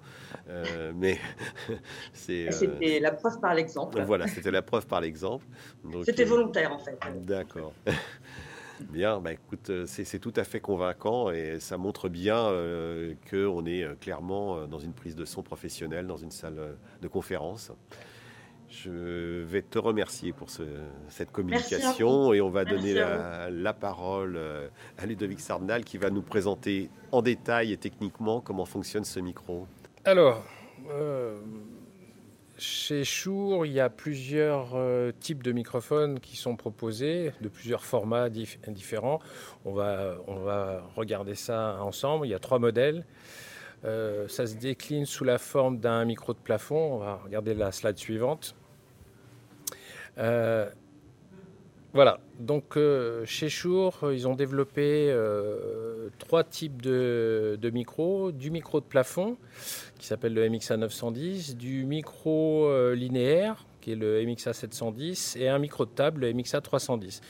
mais 0.96 1.20
c'est. 2.14 2.52
C'était 2.52 3.00
la 3.00 3.12
preuve 3.12 3.40
par 3.40 3.54
l'exemple. 3.54 4.02
Voilà, 4.02 4.28
c'était 4.28 4.52
la 4.52 4.62
preuve 4.62 4.88
par 4.88 5.02
l'exemple. 5.02 5.46
C'était 6.04 6.24
volontaire 6.24 6.72
en 6.72 6.80
fait. 6.80 6.98
D'accord. 7.26 7.74
Bien, 8.82 9.20
bah 9.20 9.34
écoute, 9.34 9.70
euh, 9.70 9.86
c'est 9.88 10.20
tout 10.20 10.34
à 10.36 10.44
fait 10.44 10.60
convaincant 10.60 11.32
et 11.32 11.60
ça 11.60 11.78
montre 11.78 12.10
bien 12.10 12.38
euh, 12.38 13.16
qu'on 13.30 13.66
est 13.66 13.84
euh, 13.84 13.96
clairement 13.96 14.68
dans 14.68 14.78
une 14.78 14.94
prise 14.94 15.16
de 15.16 15.26
son 15.26 15.42
professionnelle, 15.42 16.06
dans 16.06 16.18
une 16.18 16.32
salle 16.32 16.78
de 17.02 17.08
conférence. 17.08 17.72
Je 18.70 19.44
vais 19.44 19.62
te 19.62 19.80
remercier 19.80 20.34
pour 20.34 20.50
cette 20.50 21.32
communication 21.32 22.34
et 22.34 22.42
on 22.42 22.50
va 22.50 22.66
donner 22.66 22.94
la, 22.94 23.74
parole 23.74 24.36
euh, 24.36 24.68
à 24.98 25.06
Ludovic 25.06 25.40
Sardinal 25.40 25.86
qui 25.86 25.98
va 25.98 26.10
nous 26.10 26.22
présenter 26.22 26.90
en 27.12 27.22
détail 27.22 27.72
et 27.72 27.78
techniquement 27.78 28.42
comment 28.42 28.66
fonctionne 28.66 29.06
ce 29.06 29.20
micro. 29.20 29.68
Alors, 30.04 30.44
euh, 30.90 31.40
chez 32.58 33.04
Shure, 33.04 33.66
il 33.66 33.72
y 33.72 33.80
a 33.80 33.90
plusieurs 33.90 34.72
euh, 34.74 35.12
types 35.18 35.44
de 35.44 35.52
microphones 35.52 36.20
qui 36.20 36.36
sont 36.36 36.56
proposés, 36.56 37.32
de 37.40 37.48
plusieurs 37.48 37.86
formats 37.86 38.30
différents. 38.30 39.20
On 39.64 39.74
va, 39.74 40.18
on 40.28 40.40
va 40.40 40.84
regarder 40.96 41.36
ça 41.36 41.78
ensemble. 41.82 42.28
Il 42.28 42.32
y 42.32 42.36
a 42.36 42.40
trois 42.40 42.60
modèles. 42.60 43.06
Euh, 43.86 44.28
ça 44.28 44.48
se 44.48 44.56
décline 44.56 45.06
sous 45.06 45.24
la 45.24 45.38
forme 45.38 45.80
d'un 45.80 46.04
micro 46.06 46.34
de 46.34 46.40
plafond. 46.40 46.96
On 46.96 46.98
va 46.98 47.16
regarder 47.24 47.54
la 47.54 47.72
slide 47.72 47.98
suivante. 47.98 48.56
Euh, 50.18 50.68
voilà, 51.94 52.20
donc 52.40 52.76
euh, 52.76 53.24
chez 53.26 53.50
Shure, 53.50 54.12
ils 54.12 54.28
ont 54.28 54.36
développé 54.36 55.16
trois 56.18 56.44
types 56.44 56.82
de, 56.82 57.72
micros. 57.74 58.32
Du 58.32 58.52
micro 58.52 58.80
de 58.80 58.86
plafond, 58.86 59.38
qui 59.98 60.08
s'appelle 60.08 60.34
le 60.34 60.50
MXA 60.50 60.78
910, 60.78 61.56
du 61.56 61.86
micro 61.86 62.94
linéaire, 62.94 63.66
qui 63.82 63.94
est 63.94 63.96
le 63.96 64.26
MXA 64.26 64.54
710, 64.54 65.38
et 65.38 65.50
un 65.50 65.60
micro 65.60 65.86
de 65.86 65.92
table, 65.92 66.22
le 66.22 66.34
MXA 66.34 66.62
310. 66.62 67.22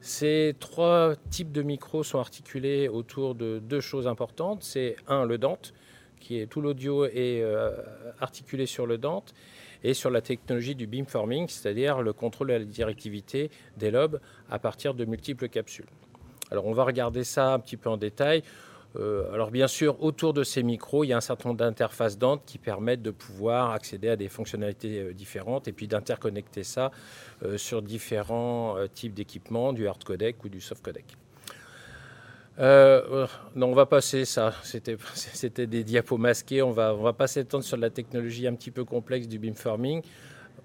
Ces 0.00 0.56
trois 0.58 1.14
types 1.28 1.52
de 1.52 1.60
micros 1.60 2.02
sont 2.02 2.18
articulés 2.18 2.88
autour 2.88 3.34
de 3.34 3.58
deux 3.58 3.80
choses 3.80 4.06
importantes. 4.06 4.62
C'est 4.62 4.96
un, 5.08 5.26
le 5.26 5.36
Dante, 5.36 5.74
qui 6.20 6.38
est 6.38 6.46
tout 6.46 6.60
l'audio 6.60 7.06
est 7.06 7.42
euh, 7.42 7.72
articulé 8.20 8.66
sur 8.66 8.86
le 8.86 8.98
Dante 8.98 9.34
et 9.82 9.94
sur 9.94 10.10
la 10.10 10.20
technologie 10.20 10.74
du 10.74 10.86
beamforming, 10.86 11.48
c'est-à-dire 11.48 12.02
le 12.02 12.12
contrôle 12.12 12.48
de 12.48 12.52
la 12.52 12.64
directivité 12.64 13.50
des 13.76 13.90
lobes 13.90 14.20
à 14.50 14.58
partir 14.58 14.94
de 14.94 15.04
multiples 15.04 15.48
capsules. 15.48 15.86
Alors 16.50 16.66
on 16.66 16.72
va 16.72 16.84
regarder 16.84 17.24
ça 17.24 17.54
un 17.54 17.58
petit 17.58 17.76
peu 17.76 17.88
en 17.88 17.96
détail. 17.96 18.42
Euh, 18.96 19.32
alors 19.32 19.50
bien 19.50 19.68
sûr, 19.68 20.02
autour 20.02 20.34
de 20.34 20.42
ces 20.42 20.62
micros, 20.62 21.04
il 21.04 21.08
y 21.08 21.12
a 21.12 21.16
un 21.16 21.20
certain 21.22 21.48
nombre 21.48 21.60
d'interfaces 21.60 22.18
Dante 22.18 22.42
qui 22.44 22.58
permettent 22.58 23.02
de 23.02 23.12
pouvoir 23.12 23.70
accéder 23.70 24.08
à 24.08 24.16
des 24.16 24.28
fonctionnalités 24.28 25.00
euh, 25.00 25.12
différentes 25.14 25.68
et 25.68 25.72
puis 25.72 25.88
d'interconnecter 25.88 26.64
ça 26.64 26.90
sur 27.56 27.80
différents 27.80 28.76
types 28.92 29.14
d'équipements, 29.14 29.72
du 29.72 29.88
hard 29.88 30.04
codec 30.04 30.44
ou 30.44 30.50
du 30.50 30.60
soft 30.60 30.84
codec. 30.84 31.16
Euh, 32.60 33.26
non, 33.54 33.68
on 33.68 33.74
va 33.74 33.86
passer 33.86 34.24
ça. 34.24 34.52
C'était 34.62 34.96
des 35.66 35.84
diapos 35.84 36.18
masqués. 36.18 36.62
On 36.62 36.72
va, 36.72 36.92
va 36.92 37.12
pas 37.12 37.26
s'étendre 37.26 37.64
sur 37.64 37.76
la 37.76 37.90
technologie 37.90 38.46
un 38.46 38.54
petit 38.54 38.70
peu 38.70 38.84
complexe 38.84 39.28
du 39.28 39.38
beamforming. 39.38 40.02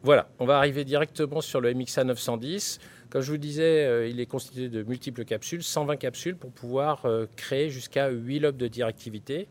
Voilà, 0.04 0.28
on 0.38 0.46
va 0.46 0.58
arriver 0.58 0.84
directement 0.84 1.42
sur 1.42 1.62
le 1.62 1.74
MXA 1.74 2.04
910. 2.04 2.80
Comme 3.10 3.22
je 3.22 3.32
vous 3.32 3.38
disais, 3.38 3.86
euh, 3.86 4.08
il 4.08 4.20
est 4.20 4.26
constitué 4.26 4.68
de 4.68 4.84
multiples 4.84 5.26
capsules, 5.26 5.64
120 5.64 5.96
capsules 5.96 6.36
pour 6.36 6.52
pouvoir 6.52 7.06
euh, 7.06 7.26
créer 7.36 7.70
jusqu'à 7.70 8.10
8 8.10 8.40
lobes 8.40 8.58
de 8.58 8.68
directivité. 8.68 9.48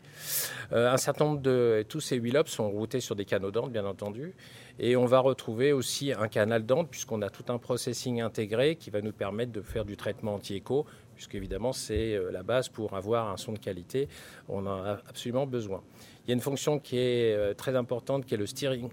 un 0.71 0.97
certain 0.97 1.25
nombre 1.25 1.41
de 1.41 1.83
tous 1.89 1.99
ces 1.99 2.15
8 2.17 2.31
lobes 2.31 2.47
sont 2.47 2.69
routés 2.69 2.99
sur 2.99 3.15
des 3.15 3.25
canaux 3.25 3.51
d'onde, 3.51 3.71
bien 3.71 3.85
entendu. 3.85 4.33
Et 4.77 4.95
on 4.95 5.05
va 5.05 5.19
retrouver 5.19 5.73
aussi 5.73 6.11
un 6.11 6.27
canal 6.27 6.65
d'onde, 6.65 6.89
puisqu'on 6.89 7.21
a 7.21 7.29
tout 7.29 7.45
un 7.47 7.57
processing 7.57 8.21
intégré 8.21 8.75
qui 8.75 8.89
va 8.89 9.01
nous 9.01 9.13
permettre 9.13 9.51
de 9.51 9.61
faire 9.61 9.85
du 9.85 9.97
traitement 9.97 10.35
anti-écho 10.35 10.85
puisqu'évidemment 11.15 11.73
c'est 11.73 12.13
euh, 12.13 12.31
la 12.31 12.43
base 12.43 12.69
pour 12.69 12.93
avoir 12.93 13.29
un 13.29 13.37
son 13.37 13.53
de 13.53 13.59
qualité. 13.59 14.07
On 14.47 14.65
en 14.65 14.83
a 14.83 14.99
absolument 15.07 15.47
besoin. 15.47 15.81
Il 16.25 16.29
y 16.29 16.31
a 16.31 16.35
une 16.35 16.41
fonction 16.41 16.79
qui 16.79 16.97
est 16.97 17.33
euh, 17.33 17.53
très 17.53 17.75
importante, 17.75 18.25
qui 18.25 18.33
est 18.33 18.37
le 18.37 18.45
steering, 18.45 18.89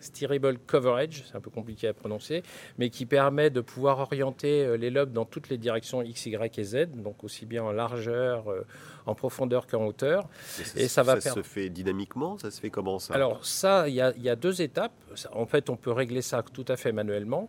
steerable 0.00 0.58
coverage, 0.58 1.24
c'est 1.26 1.36
un 1.36 1.40
peu 1.40 1.50
compliqué 1.50 1.88
à 1.88 1.94
prononcer, 1.94 2.42
mais 2.78 2.90
qui 2.90 3.06
permet 3.06 3.50
de 3.50 3.60
pouvoir 3.60 4.00
orienter 4.00 4.64
euh, 4.64 4.76
les 4.76 4.90
lobes 4.90 5.12
dans 5.12 5.24
toutes 5.24 5.48
les 5.48 5.58
directions 5.58 6.02
X, 6.02 6.26
Y 6.26 6.58
et 6.58 6.64
Z, 6.64 6.86
donc 6.94 7.24
aussi 7.24 7.46
bien 7.46 7.62
en 7.64 7.72
largeur, 7.72 8.46
en 9.06 9.14
profondeur 9.14 9.66
qu'en 9.66 9.86
hauteur. 9.86 10.28
Et, 10.76 10.88
ça, 10.88 11.02
va 11.02 11.20
ça 11.20 11.32
se 11.32 11.42
fait 11.42 11.68
dynamiquement 11.70 12.38
Ça 12.38 12.50
se 12.50 12.60
fait 12.60 12.70
comment 12.70 12.98
ça? 12.98 13.14
Alors 13.14 13.44
ça, 13.46 13.88
il 13.88 13.94
y, 13.94 13.96
y, 13.96 14.28
a 14.28 14.36
deux 14.36 14.62
étapes. 14.62 14.92
En 15.32 15.46
fait, 15.46 15.70
on 15.70 15.76
peut 15.76 15.92
régler 15.92 16.22
ça 16.22 16.42
tout 16.42 16.64
à 16.68 16.76
fait 16.76 16.92
manuellement, 16.92 17.48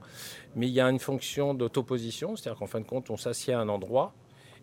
mais 0.56 0.68
il 0.68 0.74
y 0.74 0.82
a 0.82 0.90
une 0.90 1.00
fonction 1.00 1.54
d'autoposition, 1.54 2.36
c'est-à-dire 2.36 2.60
qu'en 2.60 2.68
fin 2.68 2.80
de 2.80 2.86
compte, 2.86 3.10
on 3.10 3.18
s'assied 3.18 3.54
à 3.54 3.60
un 3.60 3.70
endroit, 3.70 4.14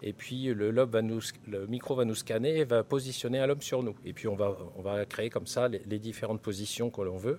et 0.06 0.12
puis 0.12 0.44
le, 0.52 0.70
lobe 0.70 0.92
va 0.92 1.00
nous, 1.00 1.20
le 1.48 1.66
micro 1.66 1.94
va 1.94 2.04
nous 2.04 2.14
scanner 2.14 2.58
et 2.58 2.64
va 2.64 2.84
positionner 2.84 3.38
un 3.38 3.46
lobe 3.46 3.62
sur 3.62 3.82
nous. 3.82 3.96
Et 4.04 4.12
puis 4.12 4.28
on 4.28 4.36
va, 4.36 4.56
on 4.76 4.82
va 4.82 5.06
créer 5.06 5.30
comme 5.30 5.46
ça 5.46 5.66
les, 5.66 5.98
différentes 5.98 6.42
positions 6.42 6.90
que 6.90 7.00
l'on 7.00 7.16
veut. 7.16 7.38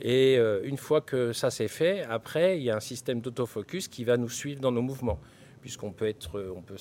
Et 0.00 0.38
euh, 0.38 0.62
une 0.64 0.78
fois 0.78 1.02
que 1.02 1.34
ça 1.34 1.50
c'est 1.50 1.68
fait, 1.68 2.02
après 2.04 2.56
il 2.56 2.64
y 2.64 2.70
a 2.70 2.76
un 2.76 2.80
système 2.80 3.20
d'autofocus 3.20 3.88
qui 3.88 4.04
va 4.04 4.16
nous 4.16 4.30
suivre 4.30 4.60
dans 4.60 4.72
nos 4.72 4.80
mouvements 4.80 5.20
puisqu'on 5.60 5.92
peut 5.92 6.08
être, 6.08 6.52
on 6.56 6.60
peut 6.60 6.76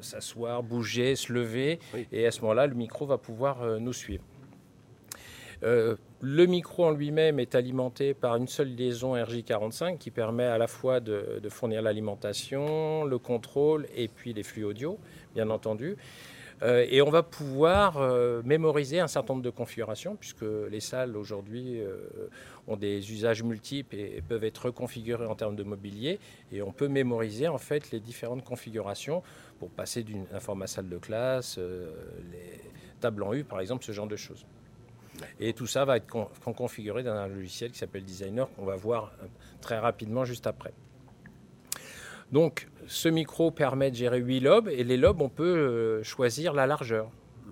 s'asseoir, 0.00 0.62
bouger, 0.62 1.16
se 1.16 1.32
lever, 1.32 1.80
et 2.12 2.24
à 2.24 2.30
ce 2.30 2.40
moment-là, 2.42 2.68
le 2.68 2.74
micro 2.74 3.04
va 3.04 3.18
pouvoir 3.18 3.62
euh, 3.62 3.80
nous 3.80 3.92
suivre. 3.92 4.22
Euh, 5.62 5.96
le 6.20 6.46
micro 6.46 6.84
en 6.84 6.90
lui-même 6.90 7.38
est 7.38 7.54
alimenté 7.54 8.14
par 8.14 8.36
une 8.36 8.48
seule 8.48 8.74
liaison 8.74 9.16
RJ45 9.16 9.98
qui 9.98 10.10
permet 10.10 10.44
à 10.44 10.58
la 10.58 10.66
fois 10.66 11.00
de, 11.00 11.40
fournir 11.48 11.82
l'alimentation, 11.82 13.04
le 13.04 13.18
contrôle 13.18 13.86
et 13.94 14.08
puis 14.08 14.32
les 14.32 14.42
flux 14.42 14.64
audio, 14.64 14.98
bien 15.34 15.50
entendu. 15.50 15.96
Euh, 16.62 16.86
et 16.88 17.02
on 17.02 17.10
va 17.10 17.22
pouvoir 17.22 17.98
euh, 17.98 18.40
mémoriser 18.42 18.98
un 18.98 19.08
certain 19.08 19.34
nombre 19.34 19.44
de 19.44 19.50
configurations, 19.50 20.16
puisque 20.16 20.46
les 20.70 20.80
salles 20.80 21.14
aujourd'hui 21.16 21.80
ont 22.66 22.76
des 22.76 23.12
usages 23.12 23.42
multiples 23.42 23.96
et, 23.96 24.22
peuvent 24.26 24.44
être 24.44 24.66
reconfigurées 24.66 25.26
en 25.26 25.34
termes 25.34 25.56
de 25.56 25.64
mobilier. 25.64 26.18
Et 26.50 26.62
on 26.62 26.72
peut 26.72 26.88
mémoriser 26.88 27.46
en 27.48 27.58
fait 27.58 27.90
les 27.90 28.00
différentes 28.00 28.42
configurations 28.42 29.22
pour 29.58 29.68
passer 29.70 30.02
d'un 30.02 30.40
format 30.40 30.66
salle 30.66 30.88
de 30.88 30.98
classe, 30.98 31.58
les 31.58 32.60
tables 33.00 33.22
en 33.22 33.34
U 33.34 33.44
par 33.44 33.60
exemple, 33.60 33.84
ce 33.84 33.92
genre 33.92 34.08
de 34.08 34.16
choses. 34.16 34.46
Et 35.40 35.52
tout 35.52 35.66
ça 35.66 35.84
va 35.84 35.96
être 35.96 36.06
configuré 36.56 37.02
dans 37.02 37.14
un 37.14 37.28
logiciel 37.28 37.70
qui 37.70 37.78
s'appelle 37.78 38.04
Designer, 38.04 38.48
qu'on 38.56 38.64
va 38.64 38.76
voir 38.76 39.12
euh, 39.22 39.26
très 39.60 39.78
rapidement 39.78 40.24
juste 40.24 40.46
après. 40.46 40.72
Donc, 42.32 42.68
ce 42.86 43.08
micro 43.08 43.50
permet 43.50 43.90
de 43.90 43.96
gérer 43.96 44.18
8 44.18 44.40
lobes, 44.40 44.68
et 44.68 44.82
les 44.82 44.96
lobes, 44.96 45.20
on 45.20 45.28
peut 45.28 45.44
euh, 45.44 46.02
choisir 46.02 46.52
la 46.52 46.66
largeur. 46.66 47.10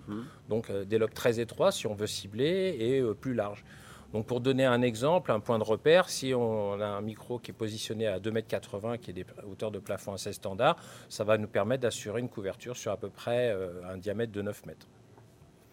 Mhm. 0.09 0.25
Donc, 0.49 0.71
euh, 0.71 0.85
des 0.85 0.99
lobes 0.99 1.14
très 1.14 1.38
étroits 1.40 1.71
si 1.71 1.87
on 1.87 1.94
veut 1.94 2.06
cibler, 2.06 2.76
et 2.78 3.02
plus 3.14 3.35
larges. 3.35 3.64
Donc, 4.12 4.26
pour 4.26 4.40
donner 4.40 4.64
un 4.64 4.80
exemple, 4.83 5.33
un 5.33 5.40
point 5.40 5.59
de 5.59 5.64
repère, 5.64 6.09
si 6.09 6.33
on 6.35 6.80
a 6.80 6.87
un 6.87 7.00
micro 7.00 7.40
qui 7.40 7.50
est 7.50 7.54
positionné 7.54 8.06
à 8.06 8.21
2,80 8.21 8.92
m, 8.92 8.99
qui 8.99 9.11
est 9.11 9.14
des 9.14 9.26
hauteurs 9.49 9.73
de 9.73 9.80
plafond 9.80 10.12
assez 10.12 10.33
standard, 10.33 10.76
ça 11.09 11.25
va 11.25 11.37
nous 11.37 11.49
permettre 11.49 11.83
d'assurer 11.83 12.21
une 12.21 12.28
couverture 12.28 12.76
sur 12.76 12.92
à 12.92 12.97
peu 12.97 13.09
près 13.09 13.56
un 13.90 13.97
diamètre 13.97 14.30
de 14.30 14.40
9 14.40 14.66
mètres. 14.66 14.87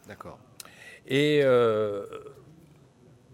D'accord. 0.07 0.39
Et 1.07 1.41
euh, 1.43 2.05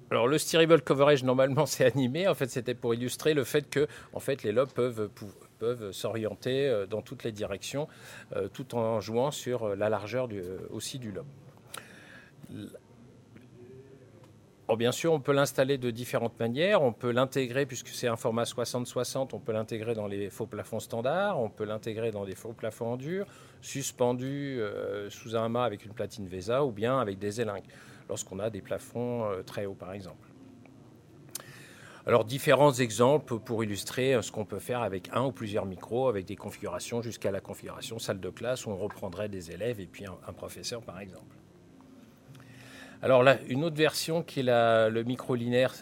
alors 0.10 0.28
le 0.28 0.38
steerable 0.38 0.82
coverage 0.82 1.24
normalement 1.24 1.66
c'est 1.66 1.86
animé. 1.86 2.28
En 2.28 2.36
fait 2.36 2.50
c'était 2.50 2.74
pour 2.74 2.94
illustrer 2.94 3.34
le 3.34 3.44
fait 3.44 3.70
que 3.70 3.88
en 4.14 4.20
fait 4.20 4.44
les 4.44 4.52
lobes 4.52 4.72
peuvent 4.72 5.10
peuvent 5.60 5.92
s'orienter 5.92 6.68
euh, 6.68 6.86
dans 6.86 7.02
toutes 7.02 7.24
les 7.24 7.32
directions 7.32 7.88
euh, 8.36 8.48
tout 8.48 8.76
en 8.76 9.02
jouant 9.02 9.32
sur 9.32 9.76
la 9.76 9.90
largeur 9.90 10.30
aussi 10.70 11.00
du 11.00 11.12
lobe. 11.12 11.28
Bien 14.76 14.92
sûr, 14.92 15.14
on 15.14 15.22
peut 15.22 15.32
l'installer 15.32 15.78
de 15.78 15.92
différentes 15.92 16.38
manières. 16.40 16.82
On 16.82 16.92
peut 16.92 17.12
l'intégrer, 17.12 17.66
puisque 17.66 17.88
c'est 17.90 18.08
un 18.08 18.18
format 18.18 18.44
60-60, 18.44 19.30
on 19.34 19.40
peut 19.40 19.54
l'intégrer 19.54 19.94
dans 19.94 20.08
les 20.08 20.30
faux 20.30 20.46
plafonds 20.46 20.82
standards, 20.82 21.40
on 21.40 21.50
peut 21.50 21.64
l'intégrer 21.64 22.12
dans 22.12 22.26
des 22.26 22.36
faux 22.36 22.52
plafonds 22.52 22.94
en 22.94 22.98
dur, 22.98 23.26
suspendu 23.62 24.60
euh, 24.60 25.10
sous 25.10 25.38
un 25.38 25.48
mât 25.48 25.64
avec 25.64 25.86
une 25.86 25.94
platine 25.94 26.28
VESA 26.28 26.66
ou 26.66 26.72
bien 26.72 27.00
avec 27.00 27.18
des 27.18 27.40
élingues, 27.40 27.68
lorsqu'on 28.10 28.40
a 28.40 28.50
des 28.50 28.62
plafonds 28.62 29.26
euh, 29.26 29.42
très 29.42 29.66
hauts 29.66 29.74
par 29.74 29.94
exemple. 29.94 30.28
Alors 32.08 32.24
différents 32.24 32.72
exemples 32.72 33.38
pour 33.38 33.66
illustrer 33.66 34.16
euh, 34.16 34.22
ce 34.22 34.32
qu'on 34.32 34.46
peut 34.46 34.60
faire 34.60 34.82
avec 34.82 35.10
un 35.12 35.26
ou 35.26 35.34
plusieurs 35.34 35.66
micros, 35.66 36.08
avec 36.08 36.26
des 36.26 36.38
configurations 36.38 37.02
jusqu'à 37.02 37.32
la 37.32 37.42
configuration 37.42 38.00
salle 38.00 38.22
de 38.22 38.30
classe 38.30 38.66
où 38.66 38.70
on 38.70 38.78
reprendrait 38.78 39.28
des 39.28 39.52
élèves 39.52 39.82
et 39.82 39.88
puis 39.88 40.06
un, 40.06 40.34
professeur 40.34 40.82
par 40.82 41.02
exemple. 41.02 41.36
Alors 43.02 43.24
là, 43.24 43.38
une 43.48 43.64
autre 43.64 43.76
version 43.76 44.24
qui 44.24 44.40
est 44.40 44.44
le 44.44 45.04
micro 45.04 45.36
linéaire 45.36 45.74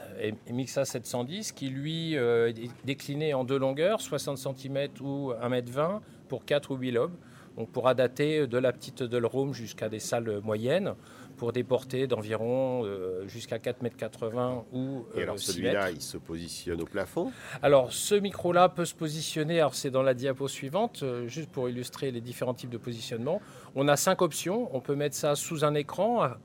MXA 0.49 0.85
710 0.85 1.53
qui 1.53 1.69
lui 1.69 2.15
est 2.15 2.69
décliné 2.85 3.33
en 3.33 3.43
deux 3.43 3.57
longueurs, 3.57 4.01
60 4.01 4.37
cm 4.37 4.89
ou 5.01 5.31
1m20 5.31 6.01
pour 6.27 6.45
4 6.45 6.71
ou 6.71 6.75
8 6.75 6.91
lobes. 6.91 7.15
On 7.57 7.65
pourra 7.65 7.93
dater 7.93 8.47
de 8.47 8.57
la 8.57 8.73
petite 8.73 9.01
room 9.23 9.53
jusqu'à 9.53 9.87
des 9.87 9.99
salles 9.99 10.41
moyennes 10.43 10.93
pour 11.35 11.51
des 11.51 11.63
portées 11.63 12.07
d'environ 12.07 12.83
euh, 12.85 13.27
jusqu'à 13.27 13.57
4,80 13.57 14.31
m 14.31 14.63
ou 14.73 15.05
Et 15.15 15.23
alors 15.23 15.35
euh, 15.35 15.37
celui-là, 15.37 15.91
il 15.91 16.01
se 16.01 16.17
positionne 16.17 16.81
au 16.81 16.85
plafond? 16.85 17.31
Alors 17.61 17.93
ce 17.93 18.15
micro-là 18.15 18.69
peut 18.69 18.85
se 18.85 18.95
positionner, 18.95 19.59
alors 19.59 19.75
c'est 19.75 19.91
dans 19.91 20.03
la 20.03 20.13
diapo 20.13 20.47
suivante, 20.47 21.01
euh, 21.03 21.27
juste 21.27 21.49
pour 21.49 21.69
illustrer 21.69 22.11
les 22.11 22.21
différents 22.21 22.53
types 22.53 22.69
de 22.69 22.77
positionnement. 22.77 23.41
On 23.75 23.87
a 23.87 23.95
cinq 23.95 24.21
options, 24.21 24.69
on 24.75 24.79
peut 24.79 24.95
mettre 24.95 25.15
ça 25.15 25.35
sous 25.35 25.63
un 25.63 25.75
écran, 25.75 26.23
à, 26.23 26.37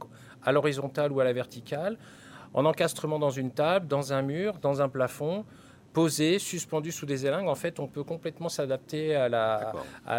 l'horizontale 0.46 1.12
ou 1.12 1.20
à 1.20 1.24
la 1.24 1.32
verticale, 1.32 1.96
en 2.54 2.64
encastrement 2.64 3.18
dans 3.18 3.30
une 3.30 3.50
table, 3.50 3.86
dans 3.86 4.12
un 4.12 4.22
mur, 4.22 4.58
dans 4.60 4.82
un 4.82 4.88
plafond, 4.88 5.44
posé, 5.92 6.38
suspendu 6.38 6.92
sous 6.92 7.06
des 7.06 7.26
élingues. 7.26 7.48
En 7.48 7.54
fait, 7.54 7.80
on 7.80 7.86
peut 7.86 8.04
complètement 8.04 8.48
s'adapter 8.48 9.16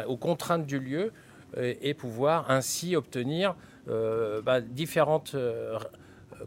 aux 0.07 0.17
contraintes 0.17 0.65
du 0.65 0.79
lieu 0.79 1.11
euh, 1.57 1.73
et, 1.81 1.93
pouvoir 1.93 2.49
ainsi 2.49 2.95
obtenir 2.95 3.55
euh, 3.89 4.41
bah, 4.41 4.61
différents 4.61 5.23
euh, 5.33 5.77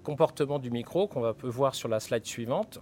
comportements 0.03 0.59
du 0.59 0.71
micro 0.71 1.07
qu'on 1.07 1.21
va 1.21 1.35
voir 1.43 1.75
sur 1.75 1.89
la 1.89 2.01
slide 2.01 2.25
suivante. 2.25 2.81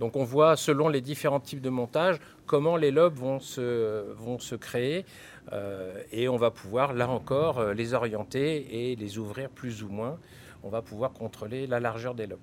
Donc 0.00 0.16
on 0.16 0.24
voit 0.24 0.56
selon 0.56 0.88
les 0.88 1.00
différents 1.00 1.40
types 1.40 1.60
de 1.60 1.70
montage 1.70 2.18
comment 2.46 2.76
les 2.76 2.90
lobes 2.90 3.14
vont 3.14 3.40
se, 3.40 4.12
vont 4.12 4.38
se 4.38 4.54
créer 4.54 5.04
et 6.12 6.28
on 6.28 6.36
va 6.36 6.50
pouvoir 6.50 6.92
là 6.92 7.08
encore 7.08 7.72
les 7.72 7.94
orienter 7.94 8.90
et 8.90 8.96
les 8.96 9.18
ouvrir 9.18 9.48
plus 9.50 9.82
ou 9.82 9.88
moins. 9.88 10.18
On 10.62 10.68
va 10.68 10.82
pouvoir 10.82 11.12
contrôler 11.12 11.66
la 11.66 11.80
largeur 11.80 12.14
des 12.14 12.26
lobes. 12.26 12.40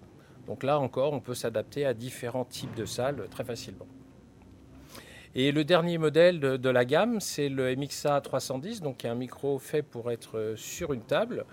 Donc 0.47 0.63
là 0.63 0.79
encore, 0.79 1.13
on 1.13 1.19
peut 1.19 1.35
s'adapter 1.35 1.85
à 1.85 1.93
différents 1.93 2.45
types 2.45 2.73
de 2.75 2.85
salles 2.85 3.27
très 3.29 3.43
facilement. 3.43 3.85
Et 5.35 5.51
le 5.51 5.63
dernier 5.63 5.99
modèle 5.99 6.39
de, 6.39 6.69
la 6.69 6.85
gamme, 6.85 7.19
c'est 7.19 7.49
le 7.49 7.75
MXA 7.75 8.19
310, 8.21 8.81
donc 8.81 8.97
qui 8.97 9.05
est 9.05 9.11
un 9.11 9.15
micro 9.15 9.59
fait 9.59 9.83
pour 9.83 10.09
être 10.09 10.55
sur 10.57 10.91
une 10.91 11.03
table. 11.03 11.45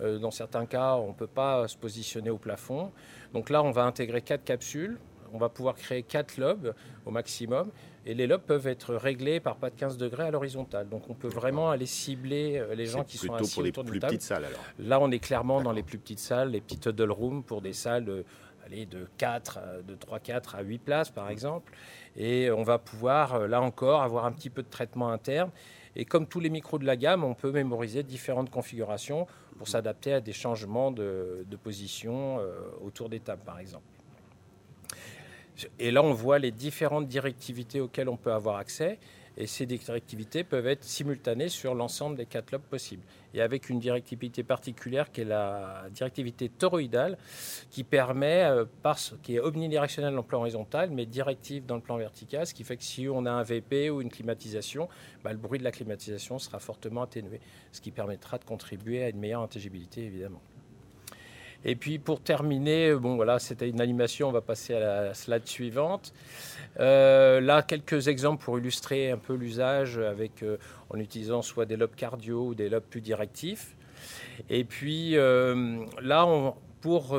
Euh, 0.00 0.18
dans 0.18 0.32
certains 0.32 0.66
cas, 0.66 0.96
on 0.96 1.08
ne 1.08 1.12
peut 1.12 1.28
pas 1.28 1.68
se 1.68 1.76
positionner 1.76 2.30
au 2.30 2.38
plafond. 2.38 2.90
Donc 3.32 3.48
là, 3.48 3.62
on 3.62 3.70
va 3.70 3.84
intégrer 3.84 4.20
quatre 4.20 4.42
capsules. 4.42 4.98
On 5.32 5.38
va 5.38 5.48
pouvoir 5.48 5.74
créer 5.74 6.02
quatre 6.02 6.36
lobes 6.36 6.74
au 7.06 7.10
maximum. 7.10 7.70
Et 8.06 8.14
les 8.14 8.26
lobes 8.26 8.42
peuvent 8.42 8.66
être 8.66 8.94
réglés 8.94 9.40
par 9.40 9.56
pas 9.56 9.68
de 9.70 9.76
15 9.76 9.98
degrés 9.98 10.24
à 10.24 10.30
l'horizontale. 10.30 10.88
Donc 10.88 11.10
on 11.10 11.14
peut 11.14 11.28
vraiment 11.28 11.70
aller 11.70 11.86
cibler 11.86 12.58
euh, 12.58 12.74
les 12.74 12.86
gens 12.86 13.04
qui 13.04 13.18
sont 13.18 13.34
assis 13.34 13.54
pour 13.54 13.62
les 13.62 13.68
autour 13.70 13.84
plus 13.84 14.00
petites 14.00 14.22
salles 14.22 14.46
alors. 14.46 14.64
Là, 14.78 15.00
on 15.00 15.10
est 15.10 15.18
clairement 15.18 15.60
dans 15.60 15.72
les 15.72 15.82
plus 15.82 15.98
petites 15.98 16.18
salles, 16.18 16.50
les 16.50 16.60
petites 16.60 16.86
huddle 16.86 17.10
rooms 17.10 17.42
pour 17.42 17.60
des 17.60 17.74
salles 17.74 18.04
de, 18.06 18.24
de 18.70 19.06
4, 19.18 19.58
de 19.86 19.94
3-4 19.96 20.56
à 20.56 20.62
8 20.62 20.78
places 20.78 21.10
par 21.10 21.28
exemple. 21.28 21.72
Et 22.16 22.50
on 22.50 22.62
va 22.62 22.78
pouvoir, 22.78 23.34
euh, 23.34 23.46
là 23.46 23.60
encore, 23.60 24.02
avoir 24.02 24.24
un 24.24 24.32
petit 24.32 24.50
peu 24.50 24.62
de 24.62 24.68
traitement 24.68 25.10
interne. 25.10 25.50
Et 25.96 26.04
comme 26.04 26.26
tous 26.26 26.40
les 26.40 26.50
micros 26.50 26.78
de 26.78 26.86
la 26.86 26.96
gamme, 26.96 27.24
on 27.24 27.34
peut 27.34 27.50
mémoriser 27.50 28.02
différentes 28.02 28.50
configurations 28.50 29.26
pour 29.58 29.68
s'adapter 29.68 30.14
à 30.14 30.20
des 30.20 30.32
changements 30.32 30.90
de, 30.90 31.44
position 31.62 32.38
euh, 32.38 32.52
autour 32.82 33.08
des 33.08 33.20
tables, 33.20 33.42
par 33.44 33.58
exemple. 33.58 33.84
Et 35.78 35.90
là, 35.90 36.02
on 36.02 36.12
voit 36.12 36.38
les 36.38 36.50
différentes 36.50 37.06
directivités 37.06 37.80
auxquelles 37.80 38.08
on 38.08 38.16
peut 38.16 38.32
avoir 38.32 38.56
accès. 38.56 38.98
Et 39.36 39.46
ces 39.46 39.64
directivités 39.64 40.44
peuvent 40.44 40.66
être 40.66 40.84
simultanées 40.84 41.48
sur 41.48 41.74
l'ensemble 41.74 42.16
des 42.16 42.26
quatre 42.26 42.50
lobes 42.50 42.62
possibles. 42.62 43.02
Et 43.32 43.40
avec 43.40 43.70
une 43.70 43.78
directivité 43.78 44.42
particulière 44.42 45.10
qui 45.12 45.20
est 45.20 45.24
la 45.24 45.84
directivité 45.92 46.48
toroïdale, 46.48 47.16
qui 47.70 47.84
permet, 47.84 48.42
euh, 48.42 48.64
est 49.28 49.38
omnidirectionnelle 49.38 50.12
dans 50.12 50.20
le 50.20 50.26
plan 50.26 50.40
horizontal, 50.40 50.90
mais 50.90 51.06
directive 51.06 51.64
dans 51.64 51.76
le 51.76 51.80
plan 51.80 51.96
vertical, 51.96 52.46
ce 52.46 52.52
qui 52.52 52.64
fait 52.64 52.76
que 52.76 52.84
si 52.84 53.08
on 53.08 53.24
a 53.24 53.30
un 53.30 53.42
VP 53.42 53.88
ou 53.88 54.02
une 54.02 54.10
climatisation, 54.10 54.88
bah, 55.22 55.32
le 55.32 55.38
bruit 55.38 55.58
de 55.58 55.64
la 55.64 55.72
climatisation 55.72 56.38
sera 56.38 56.58
fortement 56.58 57.02
atténué, 57.02 57.40
ce 57.72 57.80
qui 57.80 57.92
permettra 57.92 58.36
de 58.36 58.44
contribuer 58.44 59.04
à 59.04 59.08
une 59.08 59.18
meilleure 59.18 59.42
intelligibilité, 59.42 60.04
évidemment. 60.04 60.42
Et 61.64 61.76
puis 61.76 61.98
pour 61.98 62.20
terminer, 62.20 62.94
bon 62.94 63.16
voilà, 63.16 63.38
c'était 63.38 63.68
une 63.68 63.80
animation, 63.80 64.28
on 64.28 64.32
va 64.32 64.40
passer 64.40 64.74
à 64.74 64.80
la 64.80 65.14
slide 65.14 65.46
suivante. 65.46 66.12
Euh, 66.78 67.40
là, 67.40 67.62
quelques 67.62 68.08
exemples 68.08 68.44
pour 68.44 68.58
illustrer 68.58 69.10
un 69.10 69.18
peu 69.18 69.34
l'usage 69.34 69.98
avec, 69.98 70.42
euh, 70.42 70.56
en 70.88 70.98
utilisant 70.98 71.42
soit 71.42 71.66
des 71.66 71.76
lobes 71.76 71.94
cardio 71.94 72.48
ou 72.48 72.54
des 72.54 72.68
lobes 72.68 72.84
plus 72.88 73.02
directifs. 73.02 73.76
Et 74.48 74.64
puis 74.64 75.16
euh, 75.16 75.84
là, 76.00 76.26
pour 76.80 77.18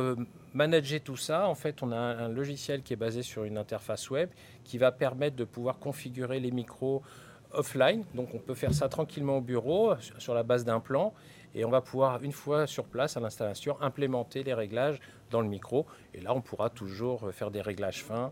manager 0.53 0.99
tout 1.01 1.17
ça, 1.17 1.47
en 1.47 1.55
fait, 1.55 1.83
on 1.83 1.91
a 1.91 1.97
un, 1.97 2.29
logiciel 2.29 2.81
qui 2.81 2.93
est 2.93 2.97
basé 2.97 3.21
sur 3.21 3.43
une 3.43 3.59
interface 3.59 4.09
web 4.09 4.29
qui 4.63 4.79
va 4.79 4.91
permettre 4.91 5.35
de 5.35 5.43
pouvoir 5.43 5.77
configurer 5.77 6.39
les 6.39 6.51
micros 6.51 7.03
offline. 7.53 8.05
Donc 8.15 8.29
on 8.33 8.39
peut 8.39 8.55
faire 8.55 8.73
ça 8.73 8.89
tranquillement 8.89 9.37
au 9.37 9.41
bureau 9.41 9.93
sur 10.17 10.33
la 10.33 10.41
base 10.41 10.65
d'un 10.65 10.79
plan 10.79 11.13
et 11.55 11.65
on 11.65 11.69
va 11.69 11.81
pouvoir, 11.81 12.23
une 12.23 12.31
fois 12.31 12.67
sur 12.67 12.85
place 12.85 13.17
à 13.17 13.19
l'installation, 13.19 13.77
implémenter 13.81 14.43
les 14.43 14.53
réglages 14.53 14.99
dans 15.29 15.41
le 15.41 15.47
micro. 15.47 15.85
Et 16.13 16.21
là, 16.21 16.33
on 16.33 16.41
pourra 16.41 16.69
toujours 16.69 17.31
faire 17.33 17.51
des 17.51 17.61
réglages 17.61 18.03
fins 18.03 18.31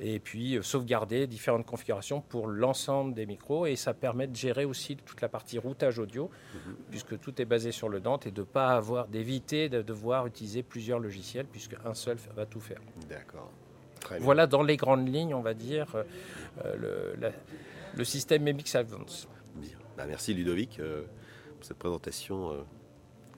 et 0.00 0.18
puis 0.18 0.56
euh, 0.56 0.62
sauvegarder 0.62 1.26
différentes 1.26 1.66
configurations 1.66 2.20
pour 2.20 2.46
l'ensemble 2.46 3.14
des 3.14 3.26
micros. 3.26 3.66
Et 3.66 3.76
ça 3.76 3.94
permet 3.94 4.26
de 4.26 4.36
gérer 4.36 4.64
aussi 4.64 4.96
toute 4.96 5.20
la 5.20 5.28
partie 5.28 5.58
routage 5.58 5.98
audio, 5.98 6.30
mhm. 6.54 6.76
puisque 6.90 7.18
tout 7.20 7.40
est 7.40 7.44
basé 7.44 7.72
sur 7.72 7.88
le 7.88 8.00
Dante 8.00 8.26
et 8.26 8.30
de 8.30 8.42
pas 8.42 8.70
avoir, 8.70 9.08
d'éviter 9.08 9.68
de 9.68 9.82
devoir 9.82 10.26
utiliser 10.26 10.62
plusieurs 10.62 10.98
logiciels, 10.98 11.46
puisque 11.46 11.76
un 11.84 11.94
seul 11.94 12.16
va 12.34 12.46
tout 12.46 12.60
faire. 12.60 12.80
D'accord. 13.08 13.50
Voilà 14.20 14.46
dans 14.46 14.62
les 14.62 14.76
grandes 14.76 15.12
lignes, 15.12 15.34
on 15.34 15.42
va 15.42 15.54
dire, 15.54 15.86
euh, 16.64 17.14
le, 17.18 17.32
le, 17.94 18.04
système 18.04 18.44
MX 18.44 18.76
Advance. 18.76 19.28
Bien. 19.56 19.76
Bah, 19.96 20.04
merci 20.06 20.32
Ludovic. 20.34 20.78
Euh, 20.78 21.02
cette 21.62 21.78
présentation 21.78 22.52
euh, 22.52 22.62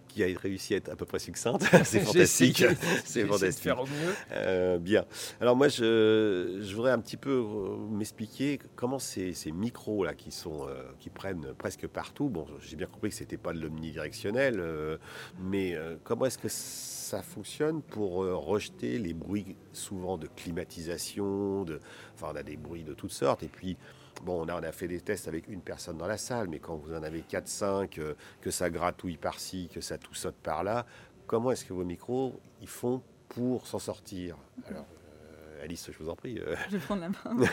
qui 0.09 0.25
a 0.25 0.27
réussi 0.39 0.75
à 0.75 0.79
être 0.79 0.89
à 0.89 0.97
peu 0.97 1.05
près 1.05 1.21
succincte. 1.21 1.63
c'est 1.85 2.01
fantastique. 2.01 2.65
C'est 3.05 3.25
fantastique. 3.25 3.63
faire 3.63 3.81
au 3.81 3.87
mieux. 3.87 4.15
Euh, 4.33 4.79
bien. 4.79 5.05
Alors 5.41 5.55
moi, 5.55 5.69
je, 5.69 6.59
je, 6.61 6.75
voudrais 6.75 6.91
un 6.91 6.99
petit 6.99 7.17
peu 7.17 7.31
euh, 7.31 7.77
m'expliquer 7.91 8.59
comment 8.75 8.99
ces, 8.99 9.33
ces 9.35 9.53
micros 9.53 10.05
là 10.05 10.15
qui 10.15 10.33
sont 10.33 10.67
qui 10.99 11.11
prennent 11.11 11.55
presque 11.59 11.87
partout. 11.87 12.29
Bon, 12.29 12.47
j'ai 12.61 12.77
bien 12.77 12.89
compris 12.89 13.11
que 13.11 13.17
c'était 13.17 13.37
pas 13.37 13.53
de 13.53 13.61
l'omnidirectionnel, 13.61 14.99
mais 15.39 15.77
comment 16.03 16.27
est-ce 16.27 16.39
que 16.39 16.49
ça 16.49 17.23
fonctionne 17.23 17.83
pour 17.83 18.17
rejeter 18.17 18.99
les 18.99 19.15
bruits 19.15 19.57
souvent 19.73 20.19
de 20.19 20.27
climatisation, 20.27 21.65
de, 21.65 21.81
enfin 22.15 22.33
on 22.33 22.37
a 22.37 22.43
des 22.43 22.57
bruits 22.57 22.85
de 22.85 22.95
toutes 22.95 23.13
sortes, 23.13 23.43
et 23.43 23.49
puis 23.49 23.77
Bon, 24.23 24.45
on 24.45 24.49
a, 24.49 24.61
on 24.61 24.63
a 24.63 24.73
fait 24.73 24.89
des 24.89 25.01
tests 25.01 25.29
avec 25.29 25.49
une 25.49 25.63
personne 25.63 25.97
dans 25.97 26.07
la 26.07 26.19
salle, 26.19 26.49
mais 26.49 26.59
quand 26.59 26.77
vous 26.77 26.95
en 26.95 27.03
avez 27.03 27.23
4-5, 27.23 27.99
euh, 27.99 28.15
que 28.41 28.51
ça 28.51 28.71
gratouille 28.71 29.17
par-ci, 29.17 29.69
que 29.73 29.81
ça 29.81 29.99
tout 29.99 30.15
saute 30.15 30.37
par-là, 30.37 30.87
comment 31.27 31.51
est-ce 31.51 31.65
que 31.65 31.73
vos 31.73 31.85
micros 31.85 32.41
ils 32.61 32.69
font 32.69 33.03
pour 33.29 33.67
s'en 33.67 33.79
sortir? 33.79 34.37
Alors, 34.67 34.87
euh, 35.31 35.65
Alice, 35.65 35.91
je 35.91 35.99
vous 35.99 36.11
en 36.11 36.17
prie. 36.17 36.39
Euh. 36.39 36.55
Je 36.69 36.77
vais 36.77 36.85
prendre 36.85 37.03
la 37.03 37.09
main. 37.09 37.47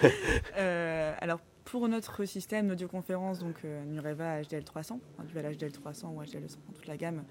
alors, 1.22 1.40
pour 1.68 1.90
notre 1.90 2.24
système 2.24 2.70
d'audioconférence, 2.70 3.40
donc 3.40 3.66
Nureva 3.88 4.42
HDL300, 4.42 5.00
dual 5.28 5.54
HDL300 5.54 6.06
ou 6.16 6.22
HDL200, 6.22 6.56
toute 6.74 6.88
la 6.88 6.96
gamme 6.96 7.26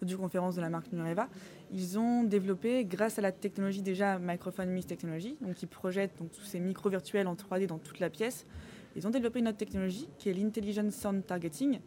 d'audioconférence 0.00 0.56
de 0.56 0.62
la 0.62 0.70
marque 0.70 0.90
Nureva, 0.92 1.28
ils 1.70 1.98
ont 1.98 2.24
développé, 2.24 2.86
grâce 2.86 3.18
à 3.18 3.22
la 3.22 3.32
technologie 3.32 3.82
déjà 3.82 4.18
Microphone 4.18 4.70
Mist 4.70 4.88
Technology, 4.88 5.36
donc 5.42 5.56
qui 5.56 5.66
projette 5.66 6.12
donc, 6.18 6.30
tous 6.30 6.44
ces 6.44 6.58
micros 6.58 6.88
virtuels 6.88 7.26
en 7.26 7.34
3D 7.34 7.66
dans 7.66 7.76
toute 7.76 8.00
la 8.00 8.08
pièce, 8.08 8.46
ils 8.96 9.06
ont 9.06 9.10
développé 9.10 9.40
une 9.40 9.48
autre 9.48 9.58
technologie 9.58 10.08
qui 10.16 10.30
est 10.30 10.32
l'Intelligent 10.32 10.90
Sound 10.90 11.26
Targeting, 11.26 11.78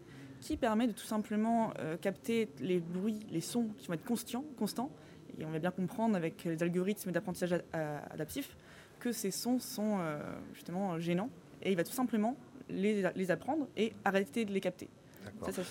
qui 0.41 0.57
permet 0.57 0.85
de 0.85 0.93
tout 0.93 1.07
simplement 1.07 1.73
euh, 1.79 1.97
capter 1.97 2.49
les 2.59 2.79
bruits, 2.79 3.25
les 3.31 3.41
sons 3.41 3.69
qui 3.77 3.87
vont 3.87 3.95
être 3.95 4.05
constants, 4.05 4.45
constants. 4.59 4.91
Et 5.39 5.45
on 5.45 5.49
va 5.49 5.57
bien 5.57 5.71
comprendre 5.71 6.15
avec 6.15 6.43
les 6.43 6.61
algorithmes 6.61 7.11
d'apprentissage 7.11 7.63
adaptif 7.73 8.55
que 8.99 9.11
ces 9.11 9.31
sons 9.31 9.59
sont 9.59 9.97
euh, 9.99 10.19
justement 10.53 10.99
gênants. 10.99 11.29
Et 11.65 11.71
il 11.71 11.75
va 11.75 11.83
tout 11.83 11.91
simplement 11.91 12.37
les, 12.69 13.31
apprendre 13.31 13.67
et 13.75 13.93
arrêter 14.05 14.45
de 14.45 14.53
les 14.53 14.61
capter. 14.61 14.87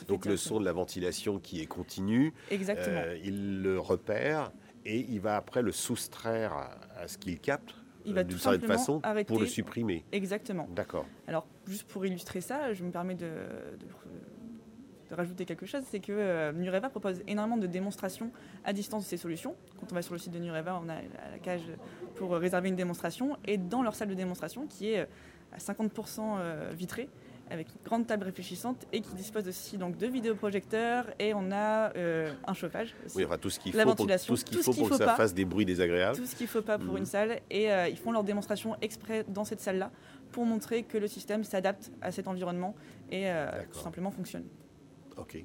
Donc 0.09 0.27
le 0.27 0.37
son 0.37 0.61
de 0.61 0.65
la 0.65 0.73
ventilation 0.73 1.39
qui 1.39 1.61
est 1.61 1.67
continu, 1.67 2.35
Exactement. 2.51 2.99
Euh, 2.99 3.19
il 3.25 3.63
le 3.63 3.79
repère 3.79 4.53
et 4.85 4.99
il 4.99 5.21
va 5.21 5.37
après 5.37 5.63
le 5.63 5.73
soustraire 5.73 6.53
à 6.97 7.09
ce 7.09 7.17
qu'il 7.17 7.39
capte 7.39 7.75
il 8.05 8.15
va 8.15 8.23
simplement 8.29 8.75
façon 8.75 9.01
arrêter. 9.03 9.29
pour 9.29 9.41
le 9.41 9.47
supprimer. 9.47 10.05
Exactement. 10.13 10.69
D'accord. 10.75 11.07
Alors, 11.27 11.47
juste 11.67 11.85
pour 11.85 12.05
illustrer 12.05 12.41
ça, 12.41 12.73
je 12.75 12.85
me 12.85 12.91
permets 12.91 13.15
de, 13.15 13.29
rajouter 15.11 15.45
quelque 15.45 15.65
chose, 15.65 15.83
c'est 15.89 16.01
que 16.01 16.13
euh, 16.13 16.53
Nureva 16.53 16.91
propose 16.91 17.23
énormément 17.29 17.57
de 17.57 17.69
démonstrations 17.69 18.33
à 18.65 18.73
distance 18.73 19.05
de 19.05 19.09
ses 19.09 19.17
solutions. 19.17 19.55
Quand 19.79 19.87
on 19.93 19.95
va 19.95 20.03
sur 20.03 20.13
le 20.13 20.19
site 20.19 20.33
de 20.33 20.39
Nureva, 20.39 20.81
on 20.85 20.89
a 20.89 20.97
la 20.97 21.39
cage 21.41 21.63
pour 22.17 22.33
réserver 22.33 22.69
une 22.69 22.77
démonstration, 22.77 23.39
et 23.47 23.57
dans 23.57 23.83
leur 23.83 23.95
salle 23.95 24.09
de 24.09 24.15
démonstration, 24.15 24.67
qui 24.67 24.91
est 24.91 25.07
à 25.55 25.59
50% 25.59 26.37
euh, 26.39 26.71
vitrée, 26.75 27.09
avec 27.51 27.69
une 27.69 27.85
grande 27.85 28.07
table 28.07 28.25
réfléchissante 28.25 28.87
et 28.93 29.01
qui 29.01 29.15
dispose 29.15 29.47
aussi 29.49 29.77
donc 29.77 29.97
de 29.97 30.07
vidéoprojecteurs 30.07 31.07
et 31.19 31.35
on 31.35 31.51
a 31.53 31.95
euh, 31.97 32.33
un 32.47 32.55
chauffage. 32.55 32.95
Aussi. 33.05 33.19
Oui, 33.19 33.25
tout 33.41 33.51
ce 33.51 33.59
qu'il 33.59 33.73
faut, 33.73 33.95
pour, 33.95 34.07
tout 34.07 34.37
ce 34.37 34.45
qu'il 34.45 34.59
faut, 34.59 34.73
pour 34.73 34.91
que 34.91 34.97
ça 34.97 35.15
fasse 35.15 35.35
des 35.35 35.45
bruits 35.45 35.65
désagréables. 35.65 36.17
Tout 36.17 36.27
ce 36.27 36.35
qu'il 36.35 36.47
ne 36.47 36.51
faut 36.51 36.63
pas 36.63 36.79
pour 36.79 36.95
mhm. 36.95 36.99
une 37.01 37.07
salle 37.07 37.41
et 37.51 37.71
euh, 37.71 37.89
ils 37.89 37.99
font 37.99 38.13
leur 38.13 38.25
démonstration 38.25 38.77
exprès 38.81 39.25
dans 39.29 39.45
cette 39.45 39.61
salle-là 39.61 39.91
pour 40.33 40.45
montrer 40.45 40.83
que 40.83 40.99
le 40.99 41.07
système 41.07 41.45
s'adapte 41.45 41.91
à 42.03 42.11
cet 42.11 42.29
environnement 42.29 42.75
et 43.11 43.31
euh, 43.31 43.51
tout 43.73 43.79
simplement 43.79 44.11
fonctionne. 44.11 44.45
Ok. 45.17 45.45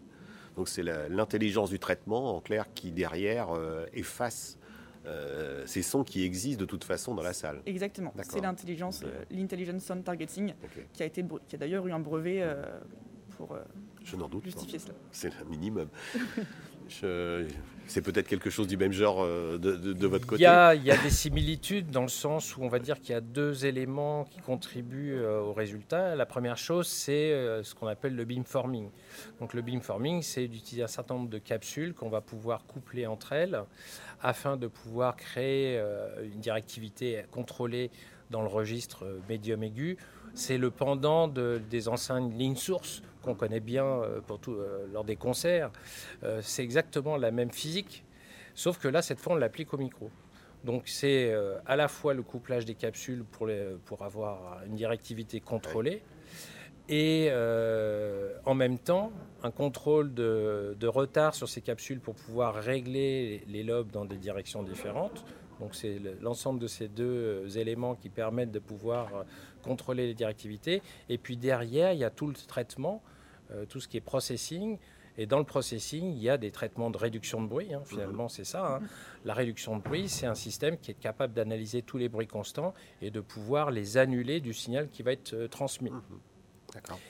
Donc 0.55 0.67
c'est 0.67 0.83
l'intelligence 0.83 1.69
du 1.69 1.79
traitement 1.79 2.35
en 2.35 2.41
clair 2.41 2.65
qui 2.73 2.91
derrière 2.91 3.49
efface 3.93 4.57
euh, 5.05 5.65
ces 5.65 5.81
sons 5.81 6.03
qui 6.03 6.23
existent 6.23 6.59
de 6.59 6.65
toute 6.65 6.83
façon 6.83 7.15
dans 7.15 7.23
la 7.23 7.33
salle. 7.33 7.61
Exactement. 7.65 8.13
C'est 8.23 8.41
l'intelligence, 8.41 9.01
euh, 9.03 9.23
l'intelligence 9.31 9.83
sound 9.83 10.03
targeting, 10.03 10.53
qui 10.93 11.03
a 11.03 11.05
été, 11.05 11.23
qui 11.47 11.55
a 11.55 11.57
d'ailleurs 11.57 11.87
eu 11.87 11.91
un 11.91 11.99
brevet 11.99 12.41
euh, 12.41 12.63
pour 13.37 13.57
Je 14.03 14.15
n'en 14.15 14.27
doute 14.27 14.45
justifier 14.45 14.79
cela. 14.79 14.93
C'est 15.11 15.33
un 15.41 15.45
minimum. 15.45 15.87
C'est 16.91 18.03
peut-être 18.03 18.27
quelque 18.27 18.51
chose 18.51 18.67
du 18.67 18.77
même 18.77 18.91
genre 18.91 19.25
de, 19.25 19.57
de, 19.57 20.07
votre 20.07 20.27
côté 20.27 20.43
il 20.43 20.45
y, 20.45 20.47
a, 20.47 20.75
des 20.75 21.09
similitudes 21.09 21.89
dans 21.89 22.03
le 22.03 22.07
sens 22.07 22.55
où 22.55 22.61
on 22.61 22.67
va 22.67 22.77
dire 22.77 22.99
qu'il 22.99 23.11
y 23.11 23.15
a 23.15 23.21
deux 23.21 23.65
éléments 23.65 24.25
qui 24.25 24.39
contribuent 24.41 25.19
au 25.19 25.53
résultat. 25.53 26.15
La 26.15 26.27
première 26.27 26.57
chose, 26.57 26.87
c'est 26.87 27.31
ce 27.63 27.73
qu'on 27.73 27.87
appelle 27.87 28.15
le 28.15 28.25
beamforming. 28.25 28.89
Donc 29.39 29.55
le 29.55 29.63
beamforming, 29.63 30.21
c'est 30.21 30.47
d'utiliser 30.47 30.83
un 30.83 30.87
certain 30.87 31.15
nombre 31.15 31.29
de 31.29 31.39
capsules 31.39 31.95
qu'on 31.95 32.09
va 32.09 32.21
pouvoir 32.21 32.63
coupler 32.65 33.07
entre 33.07 33.33
elles 33.33 33.59
afin 34.21 34.55
de 34.55 34.67
pouvoir 34.67 35.15
créer 35.15 35.81
une 36.21 36.41
directivité 36.41 37.23
contrôlée 37.31 37.89
dans 38.29 38.41
le 38.41 38.47
registre 38.47 39.05
médium 39.27 39.63
aigu. 39.63 39.97
C'est 40.33 40.57
le 40.57 40.69
pendant 40.69 41.27
de, 41.27 41.61
des 41.69 41.87
enceintes 41.87 42.31
ligne 42.33 42.55
source 42.55 43.01
qu'on 43.29 43.35
connaît 43.35 43.59
bien 43.59 43.85
euh, 43.85 44.21
pour 44.21 44.39
tout, 44.39 44.53
euh, 44.53 44.87
lors 44.91 45.03
des 45.03 45.15
concerts. 45.15 45.71
Euh, 46.23 46.41
c'est 46.41 46.63
exactement 46.63 47.17
la 47.17 47.31
même 47.31 47.51
physique, 47.51 48.03
sauf 48.55 48.79
que 48.79 48.87
là, 48.87 49.01
cette 49.01 49.19
fois, 49.19 49.33
on 49.33 49.35
l'applique 49.35 49.73
au 49.73 49.77
micro. 49.77 50.09
Donc 50.65 50.89
c'est 50.89 51.33
à 51.65 51.77
la 51.77 51.87
fois 51.87 52.13
le 52.13 52.21
couplage 52.21 52.65
des 52.65 52.75
capsules 52.75 53.23
pour, 53.23 53.47
les, 53.47 53.77
pour 53.85 54.03
avoir 54.03 54.61
une 54.65 54.75
directivité 54.75 55.39
contrôlée 55.39 56.01
et 56.89 57.31
en 58.43 58.55
même 58.55 58.77
temps 58.77 59.13
un 59.41 59.51
contrôle 59.51 60.13
de, 60.13 60.75
de, 60.77 60.87
retard 60.87 61.33
sur 61.33 61.47
ces 61.47 61.61
capsules 61.61 62.01
pour 62.01 62.15
pouvoir 62.15 62.55
régler 62.55 63.45
les 63.47 63.63
lobes 63.63 63.91
dans 63.91 64.03
des 64.03 64.17
directions 64.17 64.61
différentes. 64.61 65.23
Donc 65.61 65.75
c'est 65.75 65.97
l'ensemble 66.19 66.59
de 66.59 66.67
ces 66.67 66.89
deux 66.89 67.57
éléments 67.57 67.95
qui 67.95 68.09
permettent 68.09 68.51
de 68.51 68.59
pouvoir 68.59 69.23
contrôler 69.61 70.07
les 70.07 70.13
directivités. 70.13 70.81
Et 71.09 71.17
puis 71.17 71.37
derrière, 71.37 71.93
il 71.93 71.99
y 71.99 72.03
a 72.03 72.09
tout 72.09 72.27
le 72.27 72.33
traitement, 72.33 73.01
tout 73.67 73.79
ce 73.79 73.87
qui 73.87 73.97
est 73.97 74.01
processing. 74.01 74.77
Et 75.17 75.25
dans 75.25 75.39
le 75.39 75.43
processing, 75.43 76.13
il 76.13 76.21
y 76.21 76.29
a 76.29 76.37
des 76.37 76.51
traitements 76.51 76.89
de 76.89 76.97
réduction 76.97 77.41
de 77.41 77.47
bruit. 77.47 77.73
Hein. 77.73 77.81
finalement, 77.85 78.29
c'est 78.29 78.45
ça. 78.45 78.75
Hein. 78.75 78.81
La 79.25 79.33
réduction 79.33 79.75
de 79.75 79.81
bruit, 79.81 80.07
c'est 80.07 80.27
un 80.27 80.35
système 80.35 80.77
qui 80.77 80.91
est 80.91 80.99
capable 80.99 81.33
d'analyser 81.33 81.81
tous 81.81 81.97
les 81.97 82.07
bruits 82.07 82.27
constants 82.27 82.73
et 83.01 83.11
de 83.11 83.19
pouvoir 83.19 83.69
les 83.71 83.97
annuler 83.97 84.39
du 84.39 84.53
signal 84.53 84.87
qui 84.89 85.03
va 85.03 85.11
être 85.11 85.47
transmis. 85.47 85.89
Mmh 85.91 86.01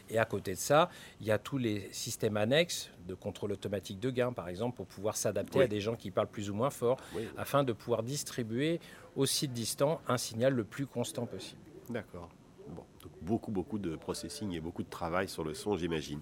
et 0.09 0.17
à 0.17 0.25
côté 0.25 0.53
de 0.53 0.59
ça, 0.59 0.89
il 1.19 1.27
y 1.27 1.31
a 1.31 1.37
tous 1.37 1.57
les 1.57 1.89
systèmes 1.91 2.37
annexes 2.37 2.89
de 3.07 3.13
contrôle 3.13 3.51
automatique 3.51 3.99
de 3.99 4.09
gain, 4.09 4.31
par 4.31 4.49
exemple, 4.49 4.77
pour 4.77 4.87
pouvoir 4.87 5.17
s'adapter 5.17 5.61
à 5.61 5.67
des 5.67 5.81
gens 5.81 5.95
qui 5.95 6.11
parlent 6.11 6.27
plus 6.27 6.49
ou 6.49 6.53
moins 6.53 6.69
fort, 6.69 6.97
afin 7.37 7.63
de 7.63 7.73
pouvoir 7.73 8.03
distribuer 8.03 8.79
au 9.15 9.25
site 9.25 9.51
distant 9.51 10.01
un 10.07 10.17
signal 10.17 10.53
le 10.53 10.63
plus 10.63 10.85
constant 10.85 11.25
possible. 11.25 11.61
D'accord. 11.89 12.29
Bon, 12.69 12.83
donc 13.01 13.11
beaucoup, 13.21 13.51
beaucoup 13.51 13.79
de 13.79 13.95
processing 13.95 14.51
et 14.53 14.59
beaucoup 14.59 14.83
de 14.83 14.89
travail 14.89 15.27
sur 15.27 15.43
le 15.43 15.53
son, 15.53 15.75
j'imagine. 15.75 16.21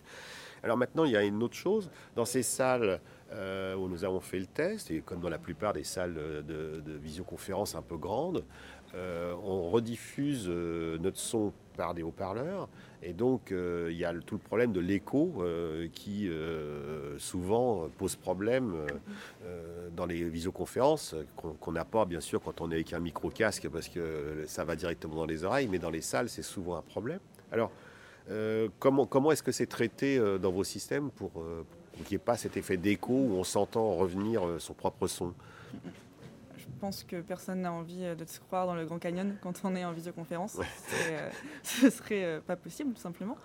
Alors 0.63 0.77
maintenant, 0.77 1.05
il 1.05 1.11
y 1.11 1.17
a 1.17 1.23
une 1.23 1.41
autre 1.43 1.55
chose. 1.55 1.89
Dans 2.15 2.25
ces 2.25 2.43
salles 2.43 2.99
euh, 3.31 3.75
où 3.75 3.87
nous 3.87 4.03
avons 4.03 4.19
fait 4.19 4.39
le 4.39 4.47
test, 4.47 4.91
et 4.91 5.01
comme 5.01 5.19
dans 5.19 5.29
la 5.29 5.37
plupart 5.37 5.73
des 5.73 5.83
salles 5.83 6.15
de, 6.15 6.97
visioconférence 7.01 7.75
un 7.75 7.81
peu 7.81 7.97
grandes, 7.97 8.43
euh, 8.95 9.33
on 9.43 9.69
rediffuse 9.69 10.45
euh, 10.47 10.97
notre 10.99 11.19
son 11.19 11.53
par 11.77 11.93
des 11.93 12.03
haut-parleurs. 12.03 12.67
Et 13.03 13.13
donc, 13.13 13.51
il 13.51 13.95
y 13.95 14.03
a 14.03 14.13
tout 14.25 14.35
le 14.35 14.41
problème 14.41 14.73
de 14.73 14.79
l'écho 14.79 15.43
qui 15.93 16.29
souvent 17.17 17.87
pose 17.97 18.15
problème 18.15 18.73
dans 19.95 20.05
les 20.05 20.23
visioconférences, 20.23 21.15
qu'on 21.35 21.71
n'a 21.71 21.85
pas 21.85 22.05
bien 22.05 22.19
sûr 22.19 22.41
quand 22.41 22.59
on 22.59 22.71
est 22.71 22.75
avec 22.75 22.93
un 22.93 22.99
micro-casque 22.99 23.69
parce 23.69 23.87
que 23.87 24.43
ça 24.47 24.63
va 24.63 24.75
directement 24.75 25.15
dans 25.15 25.25
les 25.25 25.43
oreilles, 25.43 25.67
mais 25.67 25.79
dans 25.79 25.91
les 25.91 26.01
salles, 26.01 26.27
c'est 26.27 26.41
souvent 26.41 26.75
un 26.75 26.81
problème. 26.81 27.19
Alors, 27.51 27.71
euh, 28.29 28.67
comment 28.79 29.05
comment 29.05 29.31
est-ce 29.31 29.43
que 29.43 29.51
c'est 29.51 29.67
traité 29.67 30.17
euh, 30.17 30.37
dans 30.37 30.51
vos 30.51 30.63
systèmes 30.63 31.11
pour, 31.11 31.31
euh, 31.37 31.63
qu'il 31.97 32.07
n'y 32.09 32.15
ait 32.15 32.25
pas 32.25 32.35
cet 32.35 32.57
effet 32.57 32.77
d'écho 32.77 33.13
où 33.13 33.33
on 33.35 33.43
s'entend 33.43 33.95
revenir 33.95 34.41
son 34.59 34.73
propre 34.73 35.07
son? 35.07 35.33
Pense 36.77 37.03
que 37.03 37.21
personne 37.21 37.61
n'a 37.61 37.71
envie 37.71 38.15
de 38.15 38.25
se 38.25 38.39
croire 38.39 38.65
dans 38.65 38.75
le 38.75 38.85
Grand 38.85 38.99
Canyon 38.99 39.35
quand 39.41 39.61
on 39.63 39.75
est 39.75 39.85
en 39.85 39.91
visioconférence. 39.91 40.57
ce 41.63 41.89
serait 41.89 42.41
pas 42.45 42.55
possible, 42.55 42.93
tout 42.93 43.01
simplement. 43.01 43.37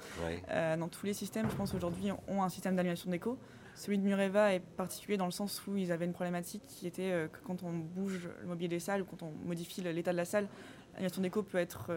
dans 0.51 0.89
tous 0.89 1.07
les 1.07 1.15
systèmes, 1.15 1.49
je 1.51 1.57
pense 1.57 1.75
aujourd'hui, 1.75 2.11
ont 2.29 2.43
un 2.43 2.49
système 2.49 2.77
d'annulation 2.77 3.11
d'écho. 3.11 3.39
Celui 3.75 3.99
de 3.99 4.05
Mureva 4.05 4.53
est 4.53 4.61
particulier 4.61 5.17
dans 5.17 5.25
le 5.25 5.33
sens 5.33 5.63
où 5.67 5.77
ils 5.77 5.93
avaient 5.93 6.05
une 6.05 6.13
problématique 6.13 6.63
qui 6.67 6.87
était 6.87 7.29
que 7.33 7.39
quand 7.45 7.63
on 7.63 7.73
bouge 7.73 8.29
le 8.43 8.47
mobilier 8.47 8.69
des 8.69 8.81
salles 8.81 9.03
ou 9.03 9.07
quand 9.07 9.23
on 9.23 9.33
modifie 9.47 9.81
l'état 9.81 10.13
de 10.13 10.19
la 10.19 10.27
salle, 10.27 10.47
l'annulation 10.93 11.23
d'écho 11.23 11.43
peut 11.43 11.59
être 11.59 11.91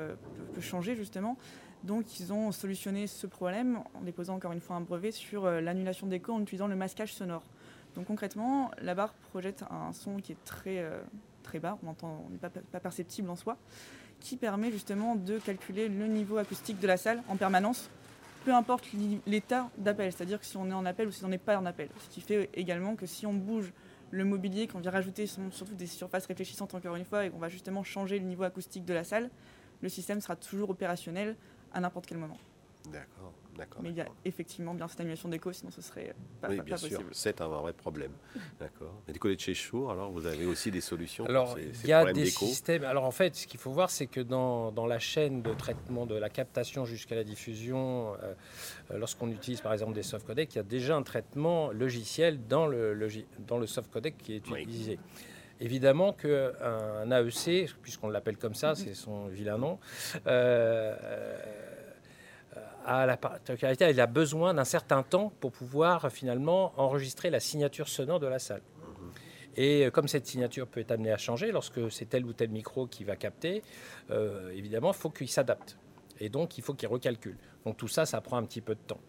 peut 0.54 0.62
changer 0.62 0.96
justement. 0.96 1.38
Donc 1.86 2.20
ils 2.20 2.34
ont 2.34 2.52
solutionné 2.52 3.06
ce 3.06 3.28
problème 3.28 3.80
en 3.94 4.02
déposant 4.02 4.36
encore 4.36 4.52
une 4.54 4.60
fois 4.60 4.76
un 4.76 4.82
brevet 4.82 5.12
sur 5.12 5.46
euh, 5.46 5.62
l'annulation 5.62 6.08
d'écho 6.08 6.34
en 6.34 6.42
utilisant 6.42 6.68
le 6.68 6.76
masquage 6.76 7.14
sonore. 7.14 7.44
Donc 7.96 8.06
concrètement, 8.06 8.72
la 8.82 8.94
barre 8.94 9.14
projette 9.30 9.64
un 9.70 9.94
son 9.94 10.18
qui 10.18 10.34
est 10.34 10.44
très, 10.46 10.80
euh, 10.80 11.00
bas, 11.62 11.78
on 11.84 12.30
n'est 12.30 12.38
pas, 12.38 12.80
perceptible 12.80 13.30
en 13.30 13.36
soi, 13.36 13.58
qui 14.20 14.36
permet 14.36 14.72
justement 14.72 15.16
de 15.16 15.38
calculer 15.40 15.88
le 15.88 16.08
niveau 16.08 16.38
acoustique 16.38 16.80
de 16.80 16.88
la 16.88 16.98
salle 16.98 17.22
en 17.30 17.38
permanence, 17.38 17.90
peu 18.44 18.54
importe 18.54 18.86
l'état 19.26 19.70
d'appel, 19.78 20.12
c'est-à-dire 20.12 20.44
si 20.44 20.58
on 20.58 20.70
est 20.70 20.74
en 20.74 20.86
appel 20.86 21.08
ou 21.08 21.12
si 21.12 21.24
on 21.24 21.30
n'est 21.30 21.38
pas 21.38 21.58
en 21.58 21.66
appel. 21.66 21.90
Ce 22.00 22.10
qui 22.10 22.22
fait 22.22 22.50
également 22.54 22.96
que 22.96 23.06
si 23.06 23.26
on 23.26 23.34
bouge 23.34 23.72
le 24.12 24.26
mobilier, 24.26 24.68
qu'on 24.68 24.80
vient 24.80 24.92
rajouter 24.92 25.28
surtout 25.28 25.76
des 25.76 25.88
surfaces 25.88 26.26
réfléchissantes 26.26 26.76
encore 26.76 26.96
une 26.96 27.06
fois, 27.06 27.26
et 27.26 27.30
qu'on 27.30 27.40
va 27.40 27.50
justement 27.50 27.84
changer 27.84 28.20
le 28.20 28.26
niveau 28.26 28.44
acoustique 28.44 28.86
de 28.86 28.94
la 28.94 29.04
salle, 29.04 29.30
le 29.82 29.90
système 29.90 30.22
sera 30.22 30.36
toujours 30.36 30.70
opérationnel 30.70 31.36
à 31.74 31.80
n'importe 31.80 32.06
quel 32.06 32.18
moment. 32.18 32.38
D'accord. 32.92 33.25
Mais 33.82 33.90
il 33.90 33.96
y 33.96 34.02
a 34.02 34.08
effectivement 34.24 34.74
bien 34.74 34.88
cette 34.88 35.00
annulation 35.00 35.30
d'écho, 35.30 35.52
sinon 35.52 35.72
ce 35.72 35.82
serait 35.82 36.16
pas, 36.42 36.50
oui, 36.50 36.60
bien 36.62 36.78
sûr, 36.78 37.02
c'est 37.12 37.42
un 37.42 37.48
vrai 37.48 37.74
problème. 37.74 38.12
D'accord. 38.60 39.02
Mais 39.08 39.14
du 39.14 39.20
côté 39.20 39.36
de 39.36 39.40
chez 39.40 39.54
Shure, 39.54 39.92
alors 39.92 40.12
vous 40.12 40.26
avez 40.26 40.46
aussi 40.46 40.72
des 40.72 40.82
solutions 40.82 41.26
Alors, 41.26 41.58
il 41.60 41.88
y 41.88 41.94
a 41.94 42.12
des 42.12 42.26
systèmes. 42.26 42.84
Alors 42.84 43.06
en 43.06 43.12
fait, 43.12 43.36
ce 43.36 43.48
qu'il 43.48 43.60
faut 43.60 43.72
voir, 43.72 43.90
c'est 43.90 44.08
que 44.08 44.22
dans, 44.22 44.72
dans, 44.72 44.86
la 44.86 45.00
chaîne 45.00 45.42
de 45.42 45.54
traitement 45.54 46.06
de 46.06 46.16
la 46.16 46.30
captation 46.30 46.86
jusqu'à 46.86 47.16
la 47.16 47.24
diffusion, 47.24 48.14
euh, 48.14 48.34
euh, 48.92 48.98
lorsqu'on 48.98 49.30
utilise 49.30 49.62
par 49.62 49.74
exemple 49.74 49.94
des 49.94 50.04
soft 50.04 50.26
codecs, 50.26 50.54
il 50.54 50.58
y 50.58 50.62
a 50.62 50.64
déjà 50.64 50.96
un 50.96 51.04
traitement 51.04 51.72
logiciel 51.72 52.40
dans 52.48 52.68
le, 52.68 52.98
dans 53.40 53.58
le 53.58 53.68
soft 53.68 53.92
codec 53.92 54.18
qui 54.18 54.34
est 54.34 54.48
utilisé. 54.48 55.00
Évidemment 55.62 56.12
qu'un 56.12 57.12
AEC, 57.12 57.74
puisqu'on 57.82 58.10
l'appelle 58.10 58.38
comme 58.38 58.56
ça, 58.56 58.76
c'est 58.76 58.94
son 58.94 59.28
vilain 59.28 59.58
nom, 59.58 59.80
euh, 60.28 60.94
a 62.86 63.06
la 63.06 63.18
particularité, 63.18 63.90
il 63.90 64.00
a 64.00 64.08
besoin 64.08 64.54
d'un 64.54 64.64
certain 64.64 65.04
temps 65.04 65.32
pour 65.40 65.52
pouvoir 65.52 66.12
finalement 66.12 66.74
enregistrer 66.78 67.30
la 67.30 67.40
signature 67.40 67.88
sonore 67.88 68.20
de 68.20 68.28
la 68.28 68.40
salle. 68.40 68.62
Et 69.58 69.90
comme 69.94 70.08
cette 70.08 70.28
signature 70.28 70.68
peut 70.68 70.82
être 70.82 70.92
amenée 70.92 71.12
à 71.12 71.18
changer 71.18 71.52
lorsque 71.52 71.92
c'est 71.92 72.06
tel 72.06 72.26
ou 72.26 72.34
tel 72.34 72.50
micro 72.50 72.88
qui 72.88 73.04
va 73.04 73.16
capter, 73.16 73.64
euh, 74.12 74.52
évidemment, 74.52 74.92
il 74.92 74.98
faut 74.98 75.10
qu'il 75.10 75.30
s'adapte. 75.30 75.78
Et 76.20 76.30
donc, 76.30 76.58
il 76.58 76.62
faut 76.62 76.74
qu'il 76.74 76.90
recalcule. 76.90 77.38
Donc 77.66 77.78
tout 77.78 77.88
ça, 77.88 78.06
ça 78.06 78.22
prend 78.22 78.38
un 78.38 78.44
petit 78.44 78.62
peu 78.62 78.76
de 78.76 78.80
temps. 78.82 79.00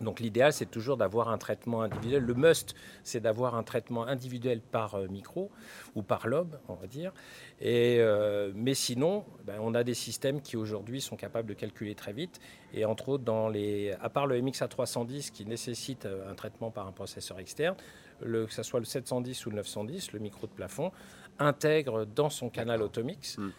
Donc 0.00 0.20
l'idéal, 0.20 0.52
c'est 0.52 0.70
toujours 0.70 0.96
d'avoir 0.96 1.28
un 1.28 1.38
traitement 1.38 1.82
individuel. 1.82 2.22
Le 2.22 2.34
must, 2.34 2.74
c'est 3.02 3.20
d'avoir 3.20 3.54
un 3.54 3.62
traitement 3.62 4.06
individuel 4.06 4.60
par 4.60 4.94
euh, 4.94 5.08
micro 5.08 5.50
ou 5.94 6.02
par 6.02 6.26
lobe, 6.26 6.58
on 6.68 6.74
va 6.74 6.86
dire. 6.86 7.12
Et, 7.60 7.98
euh, 8.00 8.52
mais 8.54 8.74
sinon, 8.74 9.24
ben, 9.44 9.58
on 9.60 9.74
a 9.74 9.84
des 9.84 9.94
systèmes 9.94 10.40
qui 10.40 10.56
aujourd'hui 10.56 11.00
sont 11.00 11.16
capables 11.16 11.48
de 11.48 11.54
calculer 11.54 11.94
très 11.94 12.12
vite. 12.12 12.40
Et 12.72 12.84
entre 12.84 13.10
autres, 13.10 13.24
dans 13.24 13.48
les, 13.48 13.92
à 14.00 14.08
part 14.08 14.26
le 14.26 14.40
MX 14.40 14.62
A310 14.62 15.30
qui 15.30 15.46
nécessite 15.46 16.06
euh, 16.06 16.30
un 16.30 16.34
traitement 16.34 16.70
par 16.70 16.86
un 16.86 16.92
processeur 16.92 17.38
externe, 17.38 17.76
le, 18.20 18.46
que 18.46 18.52
ce 18.52 18.62
soit 18.62 18.80
le 18.80 18.86
710 18.86 19.46
ou 19.46 19.50
le 19.50 19.56
910, 19.56 20.12
le 20.12 20.18
micro 20.18 20.46
de 20.46 20.52
plafond, 20.52 20.92
intègre 21.38 22.04
dans 22.04 22.30
son 22.30 22.48
canal 22.48 22.80
Automix 22.80 23.38
mm-hmm. 23.38 23.50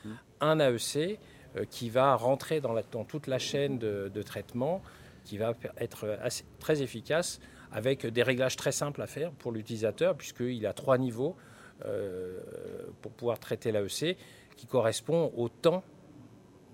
un 0.41 0.59
AEC 0.59 1.19
qui 1.69 1.89
va 1.89 2.15
rentrer 2.15 2.59
dans, 2.59 2.73
la, 2.73 2.83
dans, 2.83 3.05
toute 3.05 3.27
la 3.27 3.39
chaîne 3.39 3.77
de, 3.77 4.11
de 4.13 4.21
traitement 4.21 4.81
qui 5.25 5.37
va 5.37 5.53
être 5.77 6.17
très 6.59 6.81
efficace 6.81 7.39
avec 7.71 8.05
des 8.05 8.23
réglages 8.23 8.55
très 8.55 8.71
simples 8.71 9.01
à 9.01 9.07
faire 9.07 9.31
pour 9.31 9.51
l'utilisateur 9.51 10.15
puisqu'il 10.15 10.65
a 10.65 10.71
trois 10.71 10.97
niveaux 10.97 11.35
euh, 11.85 12.39
pour 13.01 13.11
pouvoir 13.11 13.37
traiter 13.37 13.73
l'AEC 13.73 14.17
qui 14.55 14.65
correspond 14.65 15.33
au 15.35 15.49
temps 15.49 15.83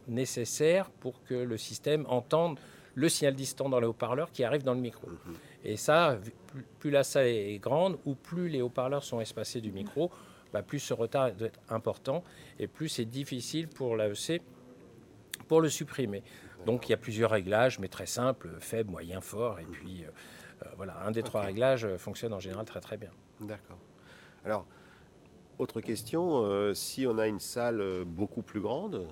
nécessaire 0.08 0.92
pour 0.92 1.24
que 1.24 1.34
le 1.34 1.58
système 1.58 2.06
entende 2.08 2.60
le 2.94 3.10
signal 3.10 3.34
distant 3.34 3.70
dans 3.70 3.80
les 3.80 3.88
haut-parleurs 3.88 4.32
qui 4.32 4.44
arrive 4.44 4.64
dans 4.64 4.74
le 4.74 4.80
micro. 4.80 5.08
Mhm. 5.08 5.36
Et 5.64 5.78
ça, 5.78 6.20
plus 6.80 6.92
la 6.92 7.04
salle 7.04 7.28
est 7.28 7.58
grande 7.58 7.98
ou 8.06 8.14
plus 8.14 8.50
les 8.50 8.62
haut-parleurs 8.62 9.04
sont 9.04 9.22
espacés 9.22 9.62
du 9.62 9.72
micro, 9.72 10.12
bah, 10.54 10.62
plus 10.62 10.80
ce 10.80 10.94
retard 10.94 11.32
doit 11.32 11.48
être 11.48 11.60
important 11.70 12.24
et 12.60 12.68
plus 12.68 12.90
c'est 12.90 13.06
difficile 13.06 13.68
pour 13.68 13.96
l'AEC 13.96 14.42
pour 15.48 15.62
le 15.62 15.70
supprimer. 15.70 16.24
Donc 16.65 16.88
il 16.88 16.91
y 16.91 16.93
a 16.93 16.97
plusieurs 16.97 17.32
réglages, 17.32 17.80
mais 17.80 17.88
très 17.88 18.06
simples, 18.06 18.50
faible, 18.60 18.91
moyen, 18.91 19.21
fort. 19.21 19.60
Et 19.60 19.65
puis 19.65 20.04
euh, 20.04 20.10
euh, 20.63 20.69
voilà, 20.78 20.97
un 21.06 21.12
des 21.12 21.24
trois 21.24 21.41
réglages 21.41 21.86
euh, 21.86 21.97
fonctionne 21.97 22.34
en 22.34 22.39
général 22.39 22.65
très 22.65 22.82
très 22.82 22.97
bien. 22.97 23.12
D'accord. 23.39 23.80
Alors, 24.45 24.65
autre 25.58 25.82
question, 25.82 26.74
si 26.74 27.06
on 27.06 27.19
a 27.19 27.28
une 27.28 27.39
salle 27.39 28.04
beaucoup 28.06 28.41
plus 28.41 28.60
grande, 28.60 29.08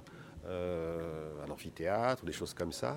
un 0.48 1.50
amphithéâtre 1.52 2.26
des 2.26 2.32
choses 2.32 2.56
comme 2.56 2.72
ça, 2.72 2.96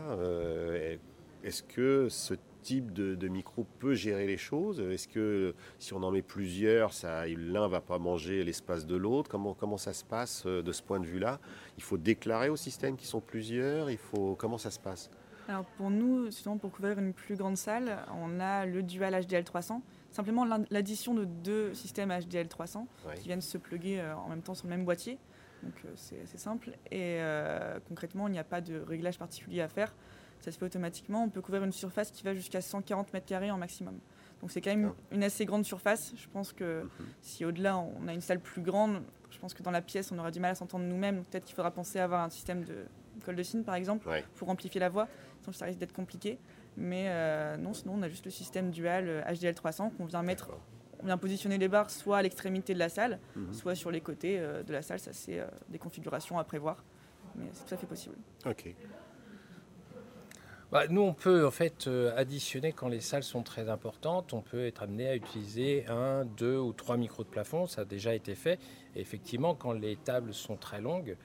est-ce 1.43 1.63
que 1.63 2.09
ce 2.09 2.33
type 2.63 2.93
de, 2.93 3.29
micro 3.29 3.67
peut 3.79 3.95
gérer 3.95 4.27
les 4.27 4.37
choses? 4.37 4.81
Est-ce 4.81 5.09
que 5.09 5.55
si 5.79 5.93
on 5.93 6.03
en 6.03 6.11
met 6.11 6.23
plusieurs, 6.23 6.93
l'un 7.37 7.69
va 7.69 7.81
pas 7.81 7.99
manger 7.99 8.45
l'espace 8.45 8.87
de 8.87 8.97
l'autre? 8.97 9.31
Comment, 9.31 9.55
comment 9.55 9.77
ça 9.77 9.93
se 9.93 10.05
passe 10.05 10.45
euh, 10.47 10.63
de 10.63 10.73
ce 10.73 10.83
point 10.83 11.01
de 11.01 11.07
vue-là? 11.07 11.41
Il 11.77 11.83
faut 11.83 11.99
déclarer 11.99 12.49
au 12.49 12.57
système 12.57 12.97
qu'ils 12.97 13.09
sont 13.09 13.21
plusieurs 13.21 13.91
Il 13.91 13.99
faut 13.99 14.35
comment 14.37 14.59
ça 14.59 14.71
se 14.71 14.79
passe? 14.79 15.11
Alors 15.49 15.65
pour 15.65 15.91
nous, 15.91 16.31
sinon 16.31 16.57
pour 16.57 16.71
couvrir 16.71 16.99
une 16.99 17.13
plus 17.13 17.37
grande 17.37 17.57
salle, 17.57 17.99
on 18.15 18.39
a 18.41 18.65
le 18.65 18.83
dual 18.83 19.21
HDL 19.25 19.45
300. 19.45 19.83
Simplement 20.11 20.47
l'addition 20.71 21.15
de 21.15 21.25
deux 21.25 21.75
systèmes 21.75 22.11
HDL 22.11 22.49
300 22.49 22.87
qui 23.17 23.25
viennent 23.25 23.41
se 23.41 23.59
plugger 23.59 24.01
euh, 24.01 24.17
en 24.17 24.29
même 24.29 24.43
temps 24.43 24.55
sur 24.55 24.67
le 24.67 24.71
même 24.71 24.85
boîtier. 24.85 25.19
Donc 25.63 25.75
euh, 25.85 25.89
c'est 25.97 26.23
assez 26.23 26.39
simple. 26.39 26.71
Et 26.91 27.19
concrètement, 27.89 28.29
il 28.29 28.33
n'y 28.33 28.39
a 28.39 28.45
pas 28.45 28.61
de 28.61 28.81
réglage 28.81 29.19
particulier 29.19 29.61
à 29.61 29.69
faire 29.69 29.95
ça 30.43 30.51
se 30.51 30.59
fait 30.59 30.65
automatiquement. 30.65 31.25
On 31.25 31.29
peut 31.29 31.41
couvrir 31.41 31.65
une 31.65 31.73
surface 31.73 32.11
qui 32.11 32.23
va 32.23 32.35
jusqu'à 32.35 32.61
140 32.61 33.13
mètres 33.13 33.27
carrés 33.27 33.51
en 33.51 33.59
maximum. 33.59 33.99
Donc 34.41 34.51
c'est 34.51 34.61
quand 34.61 34.71
même 34.71 34.93
une 35.13 35.23
assez 35.23 35.45
grande 35.45 35.65
surface. 35.65 36.13
Je 36.17 36.27
pense 36.29 36.53
que 36.53 36.83
mhm. 36.83 37.07
si 37.23 37.45
au-delà 37.45 37.79
on 37.79 38.09
a 38.09 38.13
une 38.13 38.21
salle 38.21 38.41
plus 38.41 38.61
grande, 38.61 39.03
je 39.31 39.39
pense 39.39 39.55
que 39.55 39.63
dans 39.63 39.71
la 39.71 39.81
pièce 39.81 40.11
on 40.11 40.19
aura 40.19 40.31
du 40.31 40.41
mal 40.41 40.51
à 40.51 40.55
s'entendre 40.57 40.85
nous-mêmes. 40.85 41.25
Peut-être 41.25 41.45
qu'il 41.45 41.55
faudra 41.55 41.71
penser 41.71 42.01
à 42.01 42.05
avoir 42.05 42.25
un 42.25 42.31
système 42.31 42.65
de 42.65 42.85
colle 43.25 43.37
de 43.37 43.43
cygne 43.43 43.63
par 43.63 43.77
exemple 43.77 44.09
pour 44.35 44.49
amplifier 44.49 44.81
la 44.81 44.89
voix. 44.89 45.07
Sinon 45.43 45.53
ça 45.53 45.65
risque 45.65 45.79
d'être 45.79 45.93
compliqué. 45.93 46.39
Mais 46.77 47.07
euh, 47.09 47.57
non, 47.57 47.73
sinon 47.73 47.95
on 47.99 48.03
a 48.03 48.09
juste 48.09 48.25
le 48.25 48.31
système 48.31 48.71
dual 48.71 49.25
HDL 49.29 49.53
euh, 49.53 49.55
300 49.55 49.93
qu'on 49.97 50.07
vient 50.07 50.23
mettre. 50.23 50.51
On 51.01 51.07
vient 51.07 51.19
positionner 51.19 51.59
les 51.59 51.69
barres 51.69 51.91
soit 51.91 52.19
à 52.19 52.23
l'extrémité 52.23 52.75
de 52.75 52.79
la 52.79 52.89
salle, 52.89 53.19
mhm. 53.37 53.53
soit 53.53 53.75
sur 53.75 53.91
les 53.91 54.01
côtés 54.01 54.39
euh, 54.41 54.65
de 54.65 54.73
la 54.73 54.83
salle. 54.83 54.99
Ça 54.99 55.13
c'est 55.13 55.41
des 55.69 55.79
configurations 55.79 56.39
à 56.39 56.45
prévoir, 56.45 56.83
mais 57.37 57.47
c'est 57.53 57.65
tout 57.65 57.75
à 57.75 57.77
fait 57.77 57.87
possible. 57.87 58.17
Ok. 58.45 58.75
Bah, 60.73 60.87
nous, 60.89 61.03
on 61.03 61.13
peut 61.13 61.47
en 61.47 61.51
fait 61.51 61.87
euh, 61.87 62.17
additionner 62.17 62.73
quand 62.73 62.89
les 62.89 63.03
salles 63.03 63.25
sont 63.25 63.43
très 63.43 63.69
importantes. 63.69 64.33
On 64.33 64.41
peut 64.41 64.67
être 64.67 64.83
amené 64.83 65.07
à 65.07 65.15
utiliser 65.15 65.85
un, 65.87 66.25
deux 66.25 66.57
ou 66.57 66.73
trois 66.73 66.97
micros 66.97 67.25
de 67.25 67.29
plafond. 67.29 67.67
Ça 67.67 67.83
a 67.83 67.85
déjà 67.85 68.15
été 68.15 68.35
fait. 68.35 68.59
Et 68.97 69.01
effectivement, 69.03 69.55
quand 69.55 69.73
les 69.73 69.97
tables 69.97 70.33
sont 70.33 70.57
très 70.57 70.81
longues, 70.81 71.19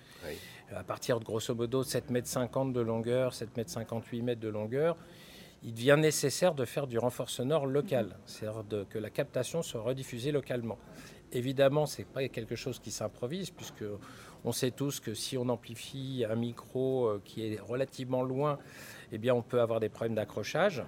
à 0.76 0.84
partir 0.84 1.22
de 1.22 1.24
grosso 1.24 1.56
modo 1.56 1.82
7,50 1.82 2.62
m 2.62 2.74
de 2.74 2.82
longueur, 2.82 3.32
7,58 3.32 4.20
m 4.20 4.36
de 4.36 4.50
longueur, 4.50 4.98
il 5.64 5.74
devient 5.74 5.96
nécessaire 5.98 6.54
de 6.54 6.66
faire 6.66 6.86
du 6.86 7.00
renfort 7.00 7.30
sonore 7.30 7.68
local, 7.68 8.18
c'est-à-dire 8.26 8.86
que 8.90 9.00
la 9.00 9.10
captation 9.10 9.64
soit 9.64 9.82
rediffusée 9.82 10.34
localement. 10.34 10.78
Évidemment, 11.32 11.86
ce 11.86 12.00
n'est 12.00 12.06
pas 12.06 12.28
quelque 12.28 12.56
chose 12.56 12.80
qui 12.80 12.92
s'improvise, 12.92 13.50
puisque 13.50 13.84
on 14.44 14.52
sait 14.52 14.72
tous 14.72 15.00
que 15.00 15.14
si 15.14 15.38
on 15.38 15.50
amplifie 15.50 16.26
un 16.30 16.36
micro 16.36 17.08
euh, 17.08 17.22
qui 17.26 17.46
est 17.46 17.60
relativement 17.60 18.24
loin, 18.24 18.60
eh 19.12 19.18
bien, 19.18 19.34
on 19.34 19.42
peut 19.42 19.62
avoir 19.62 19.80
des 19.80 19.90
problèmes 19.90 20.16
d'accrochage. 20.16 20.84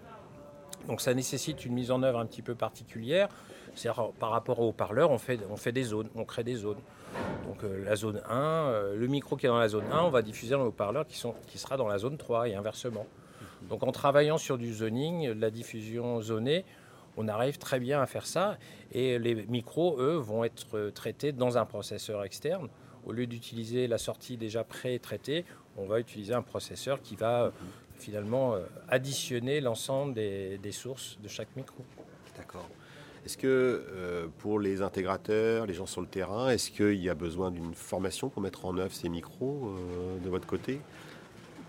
Donc 0.87 1.01
ça 1.01 1.13
nécessite 1.13 1.65
une 1.65 1.73
mise 1.73 1.91
en 1.91 2.03
œuvre 2.03 2.19
un 2.19 2.25
petit 2.25 2.41
peu 2.41 2.55
particulière. 2.55 3.29
C'est-à-dire 3.75 4.11
par 4.19 4.31
rapport 4.31 4.59
au 4.59 4.69
haut-parleur, 4.69 5.11
on 5.11 5.17
fait, 5.17 5.39
on 5.49 5.55
fait 5.55 5.71
des 5.71 5.83
zones, 5.83 6.09
on 6.15 6.25
crée 6.25 6.43
des 6.43 6.55
zones. 6.55 6.79
Donc 7.47 7.63
euh, 7.63 7.83
la 7.83 7.95
zone 7.95 8.21
1, 8.29 8.35
euh, 8.35 8.95
le 8.95 9.07
micro 9.07 9.35
qui 9.35 9.45
est 9.45 9.49
dans 9.49 9.59
la 9.59 9.67
zone 9.67 9.85
1, 9.91 10.01
on 10.03 10.09
va 10.09 10.21
diffuser 10.21 10.51
dans 10.51 10.63
le 10.63 10.69
haut-parleur 10.69 11.05
qui, 11.05 11.21
qui 11.47 11.57
sera 11.57 11.77
dans 11.77 11.87
la 11.87 11.97
zone 11.97 12.17
3 12.17 12.49
et 12.49 12.55
inversement. 12.55 13.05
Donc 13.69 13.83
en 13.83 13.91
travaillant 13.91 14.37
sur 14.37 14.57
du 14.57 14.73
zoning, 14.73 15.33
de 15.33 15.41
la 15.41 15.51
diffusion 15.51 16.21
zonée, 16.21 16.65
on 17.17 17.27
arrive 17.27 17.57
très 17.57 17.79
bien 17.79 18.01
à 18.01 18.05
faire 18.05 18.25
ça. 18.25 18.57
Et 18.91 19.19
les 19.19 19.35
micros, 19.35 19.99
eux, 19.99 20.15
vont 20.15 20.43
être 20.43 20.89
traités 20.91 21.31
dans 21.31 21.57
un 21.57 21.65
processeur 21.65 22.23
externe. 22.23 22.69
Au 23.05 23.11
lieu 23.11 23.27
d'utiliser 23.27 23.87
la 23.87 23.97
sortie 23.97 24.37
déjà 24.37 24.63
pré-traitée, 24.63 25.45
on 25.77 25.85
va 25.85 25.99
utiliser 25.99 26.33
un 26.33 26.41
processeur 26.41 27.01
qui 27.01 27.15
va 27.15 27.51
finalement 27.99 28.53
euh, 28.53 28.65
additionner 28.87 29.61
l'ensemble 29.61 30.13
des, 30.13 30.71
sources 30.71 31.17
de 31.21 31.27
chaque 31.27 31.55
micro. 31.55 31.83
D'accord. 32.37 32.67
Est-ce 33.25 33.37
que 33.37 33.47
euh, 33.47 34.27
pour 34.39 34.59
les 34.59 34.81
intégrateurs, 34.81 35.65
les 35.65 35.73
gens 35.73 35.85
sur 35.85 36.01
le 36.01 36.07
terrain, 36.07 36.49
est-ce 36.49 36.71
qu'il 36.71 36.95
y 36.95 37.09
a 37.09 37.15
besoin 37.15 37.51
d'une 37.51 37.73
formation 37.73 38.29
pour 38.29 38.41
mettre 38.41 38.65
en 38.65 38.77
œuvre 38.77 38.93
ces 38.93 39.09
micros 39.09 39.67
euh, 39.67 40.19
de 40.23 40.29
votre 40.29 40.47
côté? 40.47 40.79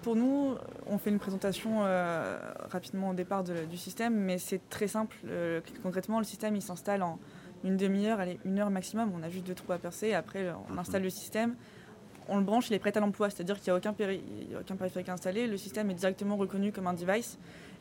Pour 0.02 0.16
nous, 0.16 0.54
on 0.86 0.96
fait 0.96 1.10
une 1.10 1.18
présentation 1.18 1.80
rapidement 2.70 3.10
au 3.10 3.14
départ 3.14 3.44
du 3.44 3.76
système, 3.76 4.14
mais 4.14 4.38
c'est 4.38 4.66
très 4.70 4.88
simple. 4.88 5.14
concrètement, 5.82 6.18
le 6.18 6.24
système 6.24 6.56
il 6.56 6.62
s'installe 6.62 7.02
en 7.02 7.18
une 7.64 7.76
demi-heure, 7.76 8.18
allez, 8.18 8.40
une 8.46 8.58
heure 8.58 8.70
maximum. 8.70 9.12
On 9.14 9.22
a 9.22 9.28
juste 9.28 9.46
deux 9.46 9.54
trous 9.54 9.72
à 9.72 9.78
percer. 9.78 10.14
Après, 10.14 10.50
on 10.70 10.72
mhm. 10.72 10.78
installe 10.78 11.02
le 11.02 11.10
système 11.10 11.54
on 12.28 12.38
le 12.38 12.44
branche, 12.44 12.70
il 12.70 12.74
est 12.74 12.78
prêt 12.78 12.96
à 12.96 13.00
l'emploi, 13.00 13.30
c'est-à-dire 13.30 13.60
qu'il 13.60 13.72
n'y 13.72 13.76
a 13.76 13.76
aucun, 13.76 13.94
aucun 14.60 14.76
périphérique 14.76 15.08
installé, 15.08 15.46
le 15.46 15.56
système 15.56 15.90
est 15.90 15.94
directement 15.94 16.36
reconnu 16.36 16.72
comme 16.72 16.86
un 16.86 16.94
device. 16.94 17.38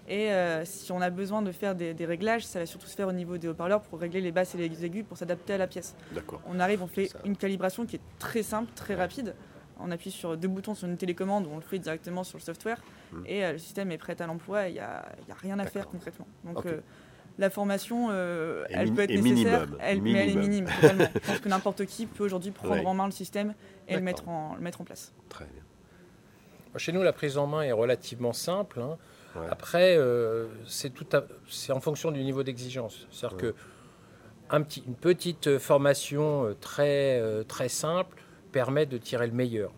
Et 0.07 0.31
euh, 0.31 0.65
si 0.65 0.91
on 0.91 1.01
a 1.01 1.11
besoin 1.11 1.43
de 1.43 1.51
faire 1.51 1.75
des, 1.75 1.93
réglages, 2.05 2.45
ça 2.45 2.59
va 2.59 2.65
surtout 2.65 2.87
se 2.87 2.95
faire 2.95 3.07
au 3.07 3.11
niveau 3.11 3.37
des 3.37 3.47
haut-parleurs 3.47 3.81
pour 3.81 3.99
régler 3.99 4.21
les 4.21 4.31
basses 4.31 4.55
et 4.55 4.57
les 4.57 4.83
aigus 4.83 5.05
pour 5.07 5.17
s'adapter 5.17 5.53
à 5.53 5.57
la 5.59 5.67
pièce. 5.67 5.95
On 6.47 6.59
arrive, 6.59 6.81
on 6.81 6.87
fait 6.87 7.11
une 7.25 7.37
calibration 7.37 7.85
qui 7.85 7.97
est 7.97 8.01
très 8.17 8.41
simple, 8.41 8.71
très 8.73 8.95
rapide. 8.95 9.35
On 9.79 9.91
appuie 9.91 10.11
sur 10.11 10.35
deux 10.35 10.47
boutons 10.47 10.73
sur 10.73 10.87
une 10.89 10.97
télécommande, 10.97 11.47
on 11.49 11.55
le 11.55 11.61
fait 11.61 11.79
directement 11.79 12.23
sur 12.23 12.37
le 12.37 12.43
software 12.43 12.81
hmm. 13.13 13.23
et 13.27 13.45
euh, 13.45 13.51
le 13.53 13.57
système 13.59 13.91
est 13.91 13.97
prêt 13.97 14.19
à 14.19 14.25
l'emploi. 14.25 14.67
Il 14.67 14.73
n'y 14.73 14.79
a, 14.79 15.05
rien 15.41 15.57
à 15.59 15.65
faire 15.65 15.87
concrètement. 15.87 16.27
Donc 16.43 16.65
euh, 16.65 16.81
la 17.39 17.49
formation, 17.49 18.09
euh, 18.11 18.65
elle 18.69 18.93
peut 18.93 19.03
être 19.03 19.11
nécessaire, 19.11 19.65
elle, 19.79 20.01
mais 20.01 20.11
elle 20.11 20.29
est 20.31 20.35
minime. 20.35 20.67
Je 20.81 21.19
pense 21.25 21.39
que 21.39 21.47
n'importe 21.47 21.85
qui 21.85 22.05
peut 22.05 22.25
aujourd'hui 22.25 22.51
prendre 22.51 22.85
en 22.85 22.93
main 22.93 23.05
le 23.05 23.11
système 23.11 23.55
et 23.87 23.95
le 23.95 24.01
mettre, 24.01 24.27
en, 24.27 24.55
le 24.55 24.61
mettre 24.61 24.81
en 24.81 24.83
place. 24.83 25.13
Très 25.29 25.45
bien. 25.45 25.63
Chez 26.77 26.91
nous, 26.91 27.01
la 27.01 27.13
prise 27.13 27.37
en 27.37 27.47
main 27.47 27.61
est 27.61 27.71
relativement 27.71 28.33
simple. 28.33 28.81
Hein. 28.81 28.97
Après, 29.49 29.95
euh, 29.97 30.47
c'est 30.67 30.91
en 31.71 31.79
fonction 31.79 32.11
du 32.11 32.21
niveau 32.23 32.43
d'exigence. 32.43 33.07
C'est-à-dire 33.09 33.37
que 33.37 33.55
un 34.49 34.61
petit, 34.61 34.83
une 34.85 34.95
petite 34.95 35.59
formation 35.59 36.45
euh, 36.45 36.57
très, 36.59 37.23
très 37.45 37.69
simple 37.69 38.21
permet 38.51 38.85
de 38.85 38.97
tirer 38.97 39.27
le 39.27 39.33
meilleur. 39.33 39.71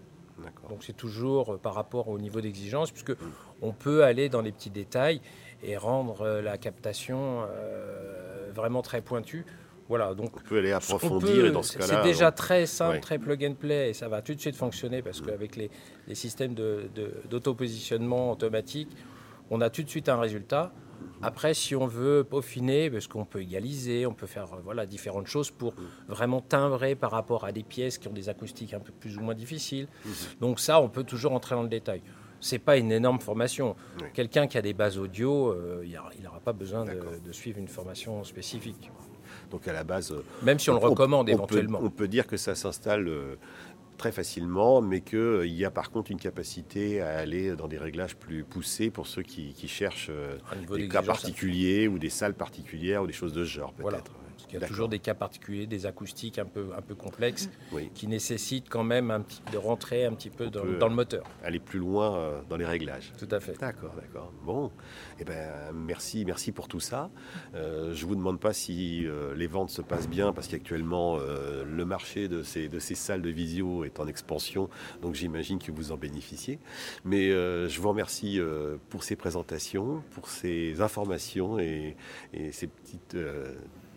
Donc 0.70 0.84
c'est 0.84 0.98
toujours 0.98 1.60
par 1.60 1.76
rapport 1.76 2.08
au 2.08 2.18
niveau 2.18 2.42
d'exigence, 2.42 2.90
puisque 2.90 3.12
mm. 3.12 3.32
on 3.62 3.72
peut 3.72 4.04
aller 4.04 4.30
dans 4.30 4.42
les 4.42 4.52
petits 4.52 4.72
détails 4.72 5.22
et 5.64 5.78
rendre 5.78 6.22
euh, 6.22 6.42
la 6.42 6.58
captation 6.58 7.42
euh, 7.44 8.52
vraiment 8.54 8.82
très 8.82 9.02
pointue. 9.02 9.46
Voilà, 9.90 10.14
donc 10.14 10.38
on 10.38 10.48
peut 10.48 10.60
aller 10.60 10.72
approfondir 10.72 11.46
et 11.46 11.52
dans 11.52 11.64
ce 11.64 11.78
cas-là. 11.78 12.02
C'est 12.02 12.08
déjà 12.08 12.32
très 12.32 12.66
simple, 12.66 13.02
très 13.02 13.20
plug 13.20 13.44
and 13.44 13.56
play 13.56 13.90
et 13.90 13.94
ça 13.94 14.08
va 14.08 14.22
tout 14.22 14.34
de 14.34 14.40
suite 14.40 14.56
fonctionner 14.56 15.02
parce 15.02 15.20
qu'avec 15.20 15.58
les, 15.58 15.70
les, 16.08 16.16
systèmes 16.16 16.56
d'autopositionnement 17.30 18.28
de, 18.28 18.32
automatique, 18.32 18.90
on 19.50 19.60
a 19.60 19.70
tout 19.70 19.84
de 19.84 19.90
suite 19.90 20.08
un 20.08 20.18
résultat. 20.18 20.72
Après, 21.22 21.54
si 21.54 21.76
on 21.76 21.88
veut 21.88 22.24
peaufiner, 22.24 22.90
parce 22.90 23.08
qu'on 23.08 23.26
peut 23.26 23.42
égaliser, 23.42 24.06
on 24.06 24.14
peut 24.14 24.28
faire 24.28 24.48
voilà, 24.64 24.86
différentes 24.86 25.28
choses 25.28 25.52
pour 25.52 25.74
vraiment 26.08 26.42
timbrer 26.42 26.96
par 26.96 27.12
rapport 27.12 27.44
à 27.44 27.52
des 27.52 27.64
pièces 27.64 27.98
qui 27.98 28.08
ont 28.08 28.14
des 28.14 28.30
acoustiques 28.30 28.74
un 28.74 28.80
peu 28.80 28.92
plus 28.92 29.18
ou 29.18 29.22
moins 29.22 29.36
difficiles. 29.36 29.88
Mhm. 30.06 30.12
Donc 30.40 30.60
ça, 30.60 30.80
on 30.80 30.90
peut 30.90 31.04
toujours 31.04 31.34
entrer 31.34 31.56
dans 31.56 31.64
le 31.64 31.70
détail 31.70 32.02
c'est 32.42 32.60
pas 32.60 32.78
une 32.78 32.92
énorme 32.92 33.20
formation. 33.20 33.76
Quelqu'un 34.14 34.48
qui 34.48 34.58
a 34.58 34.62
des 34.62 34.74
bases 34.74 34.98
audio, 34.98 35.50
euh, 35.50 35.86
il 35.86 36.24
n'aura 36.24 36.40
pas 36.40 36.54
besoin 36.54 36.86
de, 36.86 37.32
suivre 37.32 37.60
une 37.60 37.68
formation 37.68 38.24
spécifique. 38.24 38.92
Donc 39.50 39.68
à 39.68 39.74
la 39.74 39.84
base, 39.84 40.12
euh, 40.12 40.24
même 40.44 40.60
si 40.60 40.70
on, 40.70 40.74
le 40.74 40.80
recommande 40.80 41.30
éventuellement, 41.30 41.80
on 41.82 41.90
peut 41.90 42.08
dire 42.08 42.28
que 42.28 42.38
ça 42.38 42.56
s'installe 42.56 43.08
euh, 43.08 43.36
très 43.98 44.12
facilement, 44.12 44.82
mais 44.82 45.02
qu'il 45.02 45.46
y 45.46 45.66
a 45.66 45.72
par 45.72 45.92
contre 45.92 46.12
une 46.12 46.20
capacité 46.20 47.02
à 47.02 47.18
aller 47.18 47.56
dans 47.56 47.68
des 47.68 47.78
réglages 47.78 48.16
plus 48.16 48.44
poussés 48.44 48.90
pour 48.90 49.08
ceux 49.08 49.24
qui, 49.24 49.54
cherchent 49.68 50.12
des 50.74 50.88
cas 50.88 51.02
particuliers 51.02 51.88
ou 51.88 52.00
des 52.00 52.10
salles 52.10 52.34
particulières 52.34 53.04
ou 53.04 53.08
des 53.08 53.14
choses 53.14 53.34
de 53.34 53.46
ce 53.46 53.50
genre 53.50 53.74
peut-être. 53.74 54.12
Il 54.52 54.60
y 54.60 54.64
a 54.64 54.68
toujours 54.68 54.90
des 54.90 55.00
cas 55.00 55.14
particuliers, 55.14 55.66
des 55.66 55.86
acoustiques 55.86 56.38
un 56.38 56.46
peu, 56.46 56.70
un 56.78 56.82
peu 56.82 56.96
complexes, 56.96 57.50
qui 57.94 58.08
nécessitent 58.08 58.70
quand 58.70 58.84
même 58.84 59.12
un 59.12 59.22
petit, 59.22 59.42
de 59.52 59.58
rentrer 59.58 60.06
un 60.06 60.14
petit 60.14 60.30
peu 60.30 60.50
dans, 60.50 60.64
le 60.64 60.96
moteur. 60.96 61.26
Aller 61.44 61.60
plus 61.60 61.80
loin 61.80 62.16
euh, 62.16 62.42
dans 62.50 62.58
les 62.58 62.66
réglages. 62.66 63.14
Tout 63.18 63.28
à 63.32 63.40
fait. 63.40 63.58
D'accord, 63.60 63.94
d'accord. 63.96 64.34
Bon, 64.44 64.72
eh 65.20 65.24
ben, 65.24 65.72
merci, 65.74 66.26
merci 66.26 66.52
pour 66.52 66.68
tout 66.68 66.80
ça. 66.80 67.10
Euh, 67.56 67.94
je 67.94 68.04
ne 68.04 68.10
vous 68.10 68.16
demande 68.16 68.40
pas 68.40 68.54
si 68.54 69.06
euh, 69.06 69.34
les 69.36 69.48
ventes 69.48 69.70
se 69.70 69.82
passent 69.82 70.10
bien, 70.10 70.34
parce 70.34 70.48
qu'actuellement, 70.48 71.18
le 71.18 71.86
marché 71.86 72.28
de 72.28 72.44
ces, 72.44 72.68
de 72.68 72.80
ces 72.80 72.96
salles 72.96 73.22
de 73.22 73.30
visio 73.30 73.84
est 73.84 74.00
en 74.00 74.08
expansion, 74.08 74.70
donc 75.02 75.16
j'imagine 75.16 75.60
que 75.60 75.72
vous 75.72 75.92
en 75.92 75.98
bénéficiez. 75.98 76.60
Mais 77.06 77.30
je 77.30 77.80
vous 77.80 77.90
remercie 77.90 78.40
pour 78.90 79.04
ces 79.04 79.16
présentations, 79.16 80.04
pour 80.12 80.28
ces 80.28 80.82
informations 80.82 81.60
et, 81.60 81.96
et 82.34 82.52
ces 82.52 82.68
petites 82.68 83.16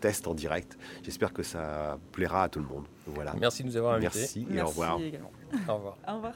test 0.05 0.27
en 0.27 0.35
direct. 0.35 0.77
J'espère 1.03 1.33
que 1.33 1.41
ça 1.41 1.97
plaira 2.11 2.43
à 2.43 2.49
tout 2.49 2.59
le 2.59 2.67
monde. 2.67 2.85
Voilà. 3.07 3.33
Merci 3.39 3.63
de 3.63 3.69
nous 3.69 3.77
avoir 3.77 3.95
invités. 3.95 4.19
Merci 4.19 4.47
et 4.53 4.61
au 4.61 4.67
revoir. 4.67 4.99
Également. 4.99 5.31
Au 5.67 5.75
revoir. 5.75 5.97
Au 6.07 6.15
revoir. 6.17 6.35